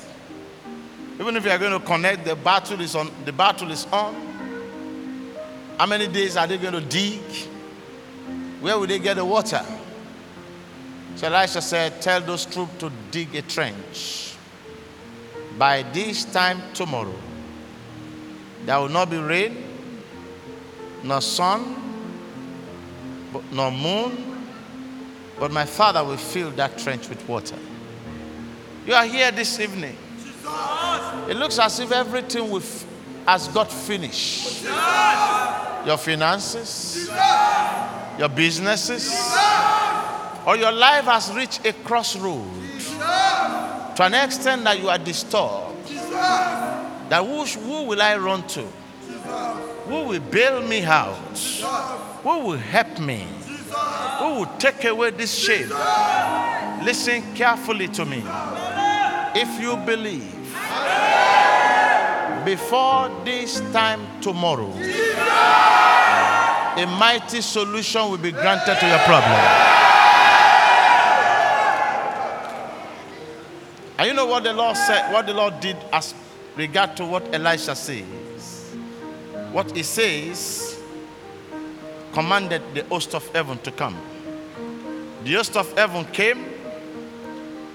Even 1.20 1.36
if 1.38 1.44
you 1.44 1.50
are 1.50 1.58
going 1.58 1.72
to 1.72 1.84
connect, 1.84 2.24
the 2.24 2.36
battle 2.36 2.80
is 2.82 2.94
on. 2.94 3.10
The 3.26 3.34
battle 3.34 3.72
is 3.72 3.88
on. 3.92 4.14
How 5.80 5.88
many 5.88 6.08
days 6.08 6.38
are 6.38 6.46
they 6.46 6.60
going 6.60 6.76
to 6.76 6.82
dig? 6.82 7.24
Where 8.62 8.78
will 8.80 8.88
they 8.88 9.00
get 9.00 9.16
the 9.16 9.26
water? 9.26 9.64
So 11.16 11.28
Elisha 11.28 11.62
said, 11.62 12.02
Tell 12.02 12.22
those 12.22 12.46
troops 12.46 12.78
to 12.80 12.92
dig 13.12 13.36
a 13.36 13.42
trench. 13.42 14.36
By 15.58 15.84
this 15.84 16.26
time 16.26 16.62
tomorrow, 16.74 17.16
there 18.66 18.80
will 18.80 18.90
not 18.90 19.10
be 19.10 19.18
rain, 19.18 19.64
nor 21.04 21.22
sun, 21.22 21.76
nor 23.52 23.72
moon, 23.72 24.46
but 25.40 25.52
my 25.52 25.66
father 25.66 26.04
will 26.04 26.18
fill 26.18 26.52
that 26.52 26.78
trench 26.78 27.10
with 27.10 27.28
water. 27.28 27.58
You 28.86 28.94
are 28.94 29.06
here 29.06 29.32
this 29.32 29.60
evening. 29.60 29.98
It 31.28 31.36
looks 31.36 31.60
as 31.60 31.80
if 31.80 31.92
everything 31.92 32.50
has 33.26 33.48
got 33.50 33.72
finished. 33.72 34.64
Your 35.86 35.98
finances, 35.98 37.10
your 38.18 38.30
businesses, 38.30 39.12
or 40.46 40.58
your 40.58 40.72
life 40.72 41.06
has 41.06 41.34
reached 41.34 41.66
a 41.66 41.74
crossroad 41.74 42.46
to 43.96 44.04
an 44.04 44.14
extent 44.14 44.64
that 44.64 44.80
you 44.80 44.90
are 44.90 44.98
disturbed. 44.98 45.88
That 47.10 47.24
who, 47.24 47.46
who 47.46 47.84
will 47.84 48.02
I 48.02 48.18
run 48.18 48.46
to? 48.50 48.62
Who 49.86 50.04
will 50.04 50.20
bail 50.20 50.62
me 50.62 50.84
out? 50.84 51.16
Who 52.24 52.40
will 52.40 52.58
help 52.58 53.00
me? 53.00 53.26
Who 54.20 54.34
will 54.36 54.52
take 54.58 54.84
away 54.86 55.12
this 55.12 55.34
shame? 55.34 55.70
Listen 56.84 57.24
carefully 57.36 57.88
to 57.90 58.06
me. 58.06 58.24
If 59.36 59.62
you 59.62 59.78
believe, 59.78 60.34
before 62.44 63.10
this 63.24 63.60
time 63.72 64.02
tomorrow, 64.22 64.74
a 66.78 66.86
mighty 66.86 67.42
solution 67.42 68.10
will 68.10 68.18
be 68.18 68.32
granted 68.32 68.80
to 68.80 68.88
your 68.88 69.00
problem. 69.00 69.68
And 73.98 74.08
you 74.08 74.14
know 74.14 74.28
what 74.28 74.44
the 74.44 74.54
Lord 74.54 74.78
said, 74.78 75.12
what 75.12 75.26
the 75.26 75.34
Lord 75.34 75.60
did 75.60 75.76
as 75.92 76.14
regard 76.56 76.96
to 76.98 77.06
what 77.06 77.34
Elisha 77.34 77.76
says? 77.76 78.76
What 79.52 79.76
he 79.76 79.82
says 79.82 80.80
commanded 82.14 82.62
the 82.76 82.84
host 82.86 83.16
of 83.16 83.28
heaven 83.30 83.58
to 83.60 83.72
come. 83.72 83.98
The 85.24 85.34
host 85.34 85.58
of 85.58 85.72
heaven 85.74 86.06
came, 86.06 86.46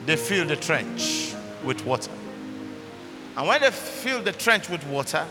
they 0.06 0.16
filled 0.16 0.48
the 0.48 0.56
trench 0.56 1.34
with 1.64 1.84
water. 1.84 2.12
And 3.36 3.48
when 3.48 3.60
they 3.60 3.70
filled 3.70 4.24
the 4.24 4.32
trench 4.32 4.68
with 4.68 4.86
water, 4.86 5.26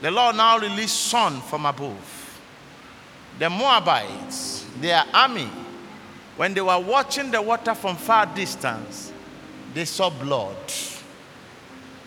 the 0.00 0.10
Lord 0.10 0.36
now 0.36 0.58
released 0.58 0.96
sun 1.06 1.40
from 1.40 1.66
above. 1.66 2.13
The 3.38 3.50
Moabites, 3.50 4.66
their 4.80 5.04
army, 5.12 5.48
when 6.36 6.54
they 6.54 6.60
were 6.60 6.78
watching 6.78 7.30
the 7.30 7.42
water 7.42 7.74
from 7.74 7.96
far 7.96 8.26
distance, 8.26 9.12
they 9.72 9.84
saw 9.84 10.10
blood. 10.10 10.56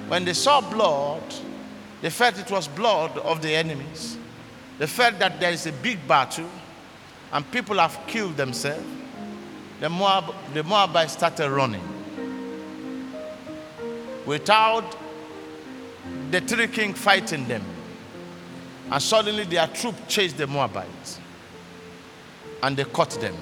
When 0.07 0.25
they 0.25 0.34
saw 0.34 0.61
blood, 0.61 1.23
they 2.01 2.09
felt 2.09 2.38
it 2.38 2.49
was 2.51 2.67
blood 2.67 3.17
of 3.17 3.41
the 3.41 3.53
enemies. 3.55 4.17
They 4.78 4.88
felt 4.88 5.19
that 5.19 5.39
there 5.39 5.51
is 5.51 5.65
a 5.65 5.71
big 5.71 6.07
battle 6.07 6.49
and 7.32 7.49
people 7.51 7.78
have 7.78 7.99
killed 8.07 8.38
themselves. 8.38 8.86
The, 9.80 9.89
Moab, 9.89 10.34
the 10.53 10.63
Moabites 10.63 11.13
started 11.13 11.49
running 11.49 11.84
without 14.25 14.95
the 16.32 16.41
three 16.41 16.67
kings 16.67 16.97
fighting 16.97 17.47
them. 17.47 17.63
And 18.91 19.01
suddenly 19.01 19.43
their 19.43 19.67
troop 19.67 19.95
chased 20.07 20.38
the 20.38 20.47
Moabites. 20.47 21.19
And 22.63 22.75
they 22.77 22.85
caught 22.85 23.11
them. 23.11 23.35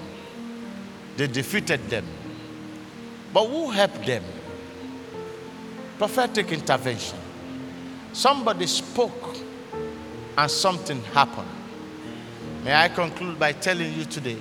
They 1.18 1.28
defeated 1.28 1.90
them. 1.90 2.06
But 3.34 3.48
who 3.48 3.70
helped 3.70 4.06
them? 4.06 4.24
Prophetic 5.98 6.52
intervention. 6.52 7.20
Somebody 8.12 8.68
spoke 8.68 9.38
and 10.38 10.52
something 10.52 11.02
happened. 11.06 11.48
May 12.64 12.74
I 12.74 12.90
conclude 12.90 13.38
by 13.38 13.52
telling 13.52 13.94
you 13.94 14.06
today 14.06 14.38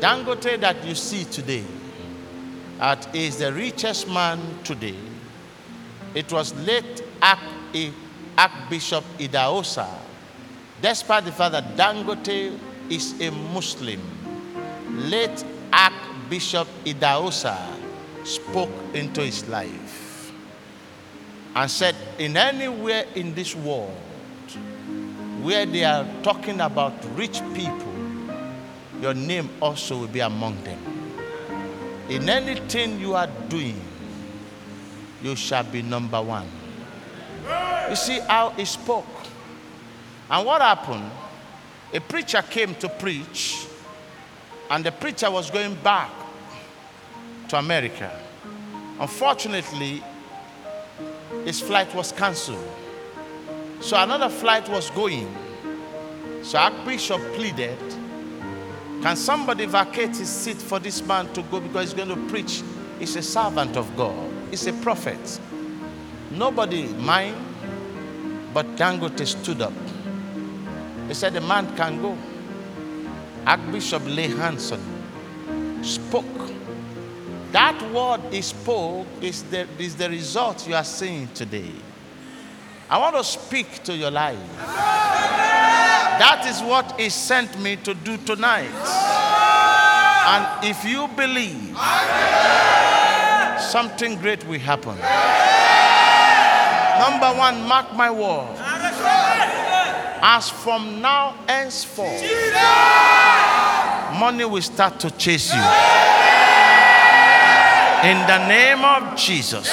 Dangote 0.00 0.60
that 0.60 0.84
you 0.84 0.94
see 0.94 1.24
today 1.24 1.64
that 2.78 3.14
is 3.14 3.38
the 3.38 3.52
richest 3.52 4.08
man 4.08 4.38
today. 4.62 4.94
It 6.14 6.32
was 6.32 6.54
late 6.64 7.02
Archbishop 8.38 9.02
Idahosa, 9.18 9.88
despite 10.80 11.24
the 11.24 11.32
fact 11.32 11.50
that 11.52 11.76
Dangote 11.76 12.56
is 12.88 13.20
a 13.20 13.30
Muslim. 13.32 14.00
Late 15.10 15.44
Archbishop 15.72 16.68
Idahosa 16.84 17.58
spoke 18.24 18.70
into 18.94 19.22
his 19.22 19.46
life 19.48 20.32
and 21.56 21.68
said, 21.68 21.96
In 22.18 22.36
anywhere 22.36 23.06
in 23.16 23.34
this 23.34 23.56
world 23.56 23.90
where 25.42 25.66
they 25.66 25.82
are 25.84 26.06
talking 26.22 26.60
about 26.60 26.92
rich 27.16 27.40
people, 27.54 27.92
your 29.00 29.14
name 29.14 29.50
also 29.60 29.98
will 29.98 30.06
be 30.06 30.20
among 30.20 30.62
them. 30.62 30.78
In 32.08 32.28
anything 32.28 33.00
you 33.00 33.14
are 33.14 33.28
doing, 33.48 33.80
you 35.22 35.34
shall 35.34 35.64
be 35.64 35.82
number 35.82 36.22
one. 36.22 36.46
You 37.88 37.96
see 37.96 38.20
how 38.20 38.50
he 38.50 38.64
spoke. 38.64 39.06
And 40.30 40.46
what 40.46 40.60
happened? 40.60 41.10
A 41.92 42.00
preacher 42.00 42.42
came 42.42 42.74
to 42.76 42.88
preach, 42.88 43.66
and 44.70 44.84
the 44.84 44.92
preacher 44.92 45.30
was 45.30 45.50
going 45.50 45.74
back 45.76 46.10
to 47.48 47.58
America. 47.58 48.10
Unfortunately, 49.00 50.02
his 51.44 51.60
flight 51.60 51.94
was 51.94 52.12
canceled. 52.12 52.68
So 53.80 53.96
another 53.96 54.28
flight 54.28 54.68
was 54.68 54.90
going. 54.90 55.34
So 56.42 56.58
Archbishop 56.58 57.20
pleaded 57.34 57.78
can 59.02 59.16
somebody 59.16 59.64
vacate 59.66 60.16
his 60.16 60.28
seat 60.28 60.56
for 60.56 60.78
this 60.78 61.00
man 61.06 61.32
to 61.32 61.42
go 61.44 61.60
because 61.60 61.92
he's 61.92 61.94
going 61.94 62.08
to 62.08 62.28
preach 62.28 62.62
He's 62.98 63.14
a 63.14 63.22
servant 63.22 63.76
of 63.76 63.96
God, 63.96 64.32
he's 64.50 64.66
a 64.66 64.72
prophet. 64.72 65.40
Nobody 66.30 66.86
mind, 66.94 67.36
but 68.52 68.66
Dangote 68.76 69.26
stood 69.26 69.62
up. 69.62 69.72
He 71.08 71.14
said, 71.14 71.32
The 71.32 71.40
man 71.40 71.74
can 71.76 72.02
go. 72.02 72.16
Archbishop 73.46 74.02
lay 74.04 74.28
hands 74.28 74.72
on 74.72 74.78
him, 74.78 75.84
spoke. 75.84 76.24
That 77.52 77.80
word 77.92 78.20
he 78.30 78.42
spoke 78.42 79.06
is 79.22 79.42
the, 79.44 79.66
is 79.78 79.96
the 79.96 80.10
result 80.10 80.68
you 80.68 80.74
are 80.74 80.84
seeing 80.84 81.28
today. 81.28 81.72
I 82.90 82.98
want 82.98 83.16
to 83.16 83.24
speak 83.24 83.82
to 83.84 83.94
your 83.96 84.10
life. 84.10 84.38
That 84.58 86.44
is 86.46 86.60
what 86.62 87.00
he 87.00 87.08
sent 87.08 87.58
me 87.58 87.76
to 87.76 87.94
do 87.94 88.18
tonight. 88.18 88.68
And 90.26 90.64
if 90.64 90.84
you 90.84 91.08
believe, 91.08 91.76
something 93.60 94.16
great 94.16 94.46
will 94.46 94.58
happen. 94.58 94.98
Number 96.98 97.38
one, 97.38 97.62
mark 97.66 97.92
my 97.94 98.10
word. 98.10 98.56
As 100.20 100.50
from 100.50 101.00
now 101.00 101.34
henceforth, 101.46 102.22
money 104.18 104.44
will 104.44 104.62
start 104.62 104.98
to 105.00 105.10
chase 105.12 105.54
you. 105.54 105.62
In 108.02 108.18
the 108.26 108.46
name 108.48 108.84
of 108.84 109.16
Jesus, 109.16 109.68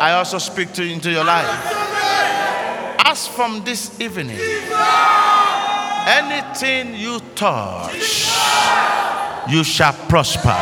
I 0.00 0.12
also 0.16 0.38
speak 0.38 0.72
to 0.74 0.84
you 0.84 0.94
into 0.94 1.10
your 1.10 1.24
life. 1.24 1.48
As 3.04 3.26
from 3.28 3.62
this 3.64 4.00
evening, 4.00 4.38
anything 6.06 6.94
you 6.94 7.20
touch, 7.34 8.30
you 9.48 9.62
shall 9.64 9.92
prosper. 10.08 10.54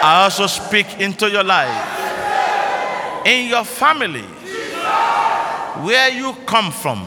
I 0.00 0.22
also 0.24 0.46
speak 0.46 1.00
into 1.00 1.30
your 1.30 1.44
life. 1.44 1.97
In 3.28 3.50
your 3.50 3.64
family, 3.64 4.22
where 5.84 6.08
you 6.08 6.32
come 6.46 6.72
from, 6.72 7.06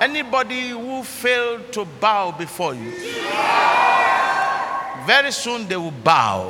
anybody 0.00 0.70
who 0.70 1.02
failed 1.02 1.70
to 1.72 1.84
bow 1.84 2.30
before 2.30 2.74
you, 2.74 2.92
very 5.04 5.32
soon 5.32 5.68
they 5.68 5.76
will 5.76 5.90
bow. 5.90 6.48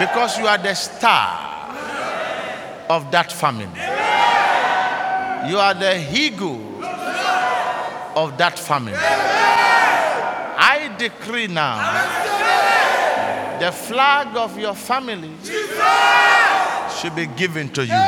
Because 0.00 0.36
you 0.36 0.48
are 0.48 0.58
the 0.58 0.74
star 0.74 1.70
of 2.90 3.12
that 3.12 3.30
family. 3.30 3.68
You 5.48 5.58
are 5.58 5.74
the 5.74 6.12
eagle 6.12 6.82
of 8.16 8.36
that 8.38 8.58
family. 8.58 8.94
I 10.56 10.92
decree 10.98 11.46
now 11.46 12.33
the 13.60 13.72
flag 13.72 14.36
of 14.36 14.58
your 14.58 14.74
family 14.74 15.32
should 16.98 17.14
be 17.14 17.26
given 17.26 17.68
to 17.70 17.84
you. 17.84 18.02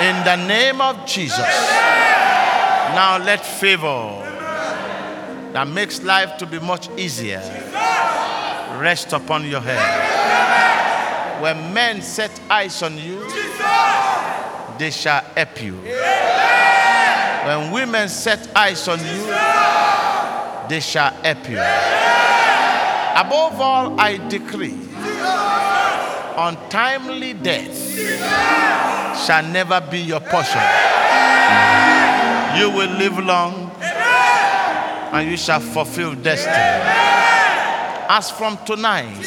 In 0.00 0.24
the 0.24 0.36
name 0.46 0.80
of 0.80 1.06
Jesus. 1.06 1.38
Now 2.94 3.18
let 3.18 3.44
favor 3.44 4.24
that 5.52 5.66
makes 5.68 6.02
life 6.02 6.36
to 6.38 6.46
be 6.46 6.58
much 6.58 6.88
easier 6.96 7.40
rest 8.78 9.12
upon 9.12 9.44
your 9.44 9.60
head. 9.60 11.42
When 11.42 11.72
men 11.72 12.02
set 12.02 12.30
eyes 12.50 12.82
on 12.82 12.96
you, 12.98 13.20
they 14.78 14.90
shall 14.90 15.20
help 15.36 15.62
you. 15.62 15.74
When 17.46 17.72
women 17.72 18.08
set 18.08 18.48
eyes 18.56 18.86
on 18.88 18.98
you, 18.98 19.26
they 20.68 20.80
shall 20.80 21.12
help 21.22 21.48
you. 21.48 21.58
Above 23.18 23.60
all, 23.60 24.00
I 24.00 24.16
decree 24.28 24.78
untimely 26.38 27.32
death 27.32 27.76
shall 29.26 29.42
never 29.42 29.80
be 29.80 29.98
your 29.98 30.20
portion. 30.20 30.62
You 32.56 32.70
will 32.70 32.90
live 32.96 33.18
long 33.18 33.72
and 35.12 35.28
you 35.28 35.36
shall 35.36 35.58
fulfill 35.58 36.14
destiny. 36.14 36.54
As 38.08 38.30
from 38.30 38.56
tonight, 38.64 39.18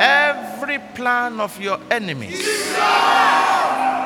every 0.00 0.78
plan 0.94 1.38
of 1.40 1.58
your 1.60 1.78
enemies, 1.88 2.44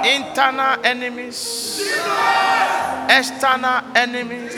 internal 0.05 0.85
enemies, 0.85 1.81
external 3.09 3.81
enemies, 3.97 4.55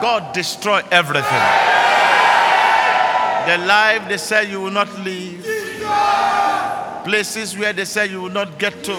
God 0.00 0.32
destroy 0.32 0.80
everything. 0.90 1.97
The 3.48 3.56
life 3.56 4.06
they 4.10 4.18
say 4.18 4.50
you 4.50 4.60
will 4.60 4.70
not 4.70 4.92
live, 4.98 5.42
places 7.02 7.56
where 7.56 7.72
they 7.72 7.86
say 7.86 8.04
you 8.04 8.20
will 8.20 8.28
not 8.28 8.58
get 8.58 8.84
to, 8.84 8.92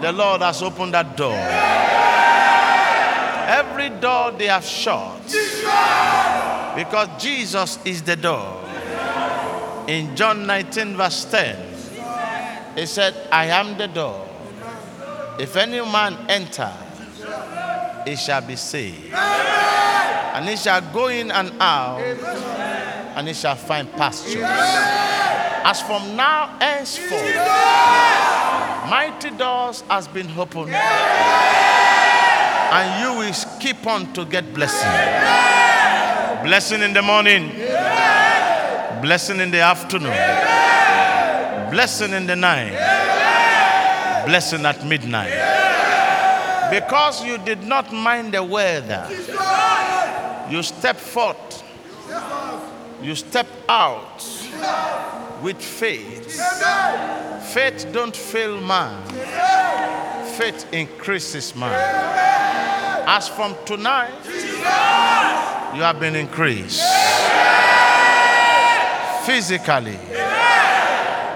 the 0.00 0.10
Lord 0.10 0.40
has 0.40 0.62
opened 0.62 0.94
that 0.94 1.14
door. 1.14 1.36
Every 3.46 3.90
door 4.00 4.30
they 4.32 4.46
have 4.46 4.64
shut 4.64 5.22
because 6.74 7.08
Jesus 7.22 7.78
is 7.84 8.00
the 8.02 8.16
door. 8.16 8.64
In 9.86 10.16
John 10.16 10.46
19, 10.46 10.96
verse 10.96 11.26
10, 11.26 11.56
he 12.74 12.86
said, 12.86 13.14
I 13.30 13.46
am 13.46 13.76
the 13.76 13.88
door. 13.88 14.26
If 15.38 15.56
any 15.56 15.80
man 15.80 16.16
enter, 16.30 16.72
he 18.06 18.16
shall 18.16 18.40
be 18.40 18.56
saved. 18.56 19.12
And 19.12 20.48
he 20.48 20.56
shall 20.56 20.80
go 20.92 21.08
in 21.08 21.30
and 21.32 21.52
out, 21.60 21.98
and 23.18 23.26
he 23.26 23.34
shall 23.34 23.56
find 23.56 23.90
pasture. 23.94 24.44
As 24.44 25.82
from 25.82 26.14
now 26.14 26.56
henceforth, 26.60 27.34
mighty 28.88 29.30
doors 29.30 29.82
has 29.90 30.06
been 30.06 30.30
opened, 30.38 30.72
and 32.70 33.02
you 33.02 33.18
will 33.18 33.34
keep 33.58 33.84
on 33.88 34.12
to 34.12 34.24
get 34.24 34.54
blessing. 34.54 34.88
Blessing 36.44 36.80
in 36.80 36.92
the 36.92 37.02
morning. 37.02 37.50
Blessing 39.02 39.40
in 39.40 39.50
the 39.50 39.62
afternoon. 39.62 40.12
Blessing 41.72 42.12
in 42.12 42.24
the 42.28 42.36
night. 42.36 42.70
Blessing 44.26 44.64
at 44.64 44.86
midnight. 44.86 45.32
Because 46.70 47.24
you 47.24 47.36
did 47.38 47.64
not 47.64 47.92
mind 47.92 48.32
the 48.34 48.44
weather, 48.44 49.08
you 50.48 50.62
step 50.62 50.96
forth. 50.96 51.64
You 53.00 53.14
step 53.14 53.46
out 53.68 54.24
with 55.40 55.62
faith. 55.62 56.40
Faith 57.52 57.86
don't 57.92 58.16
fail 58.16 58.60
man. 58.60 59.04
Faith 60.36 60.66
increases 60.72 61.54
man. 61.54 61.72
As 63.06 63.28
from 63.28 63.54
tonight, 63.64 64.12
you 64.26 65.82
have 65.82 66.00
been 66.00 66.16
increased. 66.16 66.82
Physically, 69.24 69.98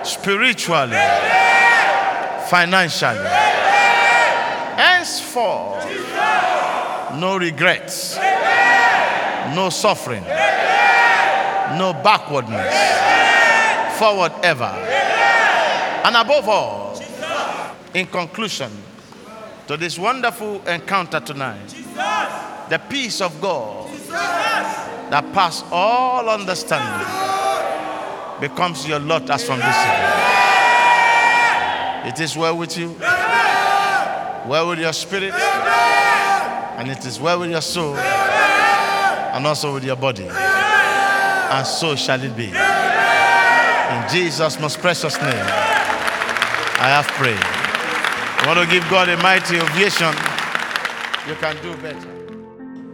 spiritually, 0.03 0.99
financially. 2.49 3.29
Henceforth, 4.77 5.87
no 7.15 7.37
regrets, 7.39 8.17
no 9.55 9.69
suffering, 9.71 10.25
no 11.79 11.93
backwardness, 11.93 12.75
forward 13.99 14.33
ever. 14.43 14.73
And 16.05 16.17
above 16.17 16.49
all, 16.49 17.01
in 17.95 18.07
conclusion 18.07 18.71
to 19.67 19.77
this 19.77 19.99
wonderful 19.99 20.67
encounter 20.67 21.21
tonight, 21.21 21.69
the 22.69 22.79
peace 22.89 23.21
of 23.21 23.41
God 23.41 23.91
that 25.11 25.31
pass 25.33 25.63
all 25.71 26.29
understanding 26.29 27.07
becomes 28.41 28.89
your 28.89 28.99
lot 28.99 29.29
as 29.31 29.45
from 29.45 29.59
this 29.59 29.77
evening. 29.77 30.33
It 32.13 32.19
is 32.19 32.37
well 32.37 32.57
with 32.57 32.77
you, 32.77 32.97
well 34.49 34.69
with 34.71 34.81
your 34.81 34.93
spirit, 34.93 35.35
and 35.35 36.91
it 36.91 37.05
is 37.07 37.21
well 37.21 37.41
with 37.41 37.51
your 37.51 37.61
soul, 37.61 37.97
and 37.97 39.47
also 39.47 39.75
with 39.75 39.85
your 39.85 39.97
body. 39.97 40.29
And 41.53 41.67
so 41.67 41.95
shall 41.97 42.23
it 42.23 42.35
be. 42.35 42.47
In 42.47 44.09
Jesus' 44.11 44.59
most 44.59 44.79
precious 44.79 45.21
name, 45.21 45.45
I 46.81 46.89
have 46.89 47.07
prayed. 47.09 47.37
I 47.37 48.45
want 48.47 48.59
to 48.59 48.75
give 48.75 48.89
God 48.89 49.11
a 49.11 49.19
mighty 49.19 49.61
ovation. 49.61 50.15
You 51.29 51.35
can 51.35 51.63
do 51.63 51.77
better. 51.83 52.09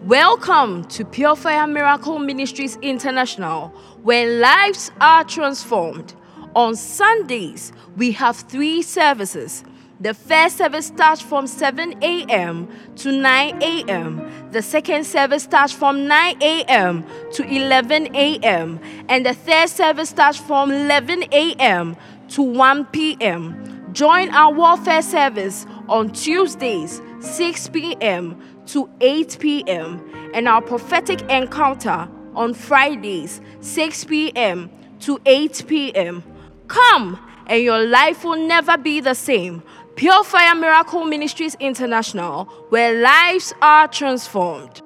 Welcome 0.03 0.83
to 0.87 1.05
Pure 1.05 1.37
Fire 1.37 1.69
Miracle 1.69 2.19
Ministries 2.19 2.77
International, 2.83 3.69
where 4.03 4.41
lives 4.41 4.91
are 5.01 5.23
transformed. 5.23 6.15
On 6.57 6.75
Sundays, 6.75 7.73
we 7.97 8.11
have 8.11 8.35
three 8.35 8.83
services 8.83 9.63
The 10.01 10.15
first 10.15 10.59
service 10.59 10.87
starts 10.87 11.21
from 11.21 11.49
7 11.49 12.03
a.m. 12.03 12.69
to 12.97 13.11
9 13.11 13.63
a.m. 13.63 14.51
The 14.53 14.63
second 14.63 15.05
service 15.05 15.43
starts 15.43 15.73
from 15.73 16.07
9 16.07 16.41
a.m. 16.41 17.05
to 17.33 17.43
11 17.43 18.15
a.m. 18.15 18.79
And 19.09 19.27
the 19.27 19.35
third 19.35 19.69
service 19.69 20.11
starts 20.11 20.39
from 20.39 20.71
11 20.71 21.25
a.m. 21.33 21.97
to 22.29 22.43
1 22.43 22.87
p.m. 22.87 23.89
Join 23.93 24.31
our 24.31 24.53
warfare 24.53 25.03
service 25.03 25.67
on 25.89 26.13
Tuesdays, 26.13 27.03
6 27.19 27.69
p.m. 27.71 28.41
to 28.67 28.89
8 29.01 29.37
p.m. 29.41 30.31
and 30.33 30.47
our 30.47 30.63
prophetic 30.63 31.23
encounter 31.23 32.09
on 32.37 32.55
Fridays, 32.55 33.41
6 33.63 34.05
p.m. 34.05 34.71
to 35.01 35.21
8 35.27 35.65
p.m. 35.67 36.23
Come, 36.69 37.19
and 37.49 37.63
your 37.63 37.85
life 37.85 38.23
will 38.23 38.37
never 38.47 38.77
be 38.77 39.01
the 39.01 39.15
same. 39.15 39.63
Pure 39.99 40.23
Fire 40.23 40.55
Miracle 40.55 41.05
Ministries 41.05 41.57
International, 41.59 42.45
where 42.69 43.03
lives 43.03 43.53
are 43.61 43.89
transformed. 43.89 44.81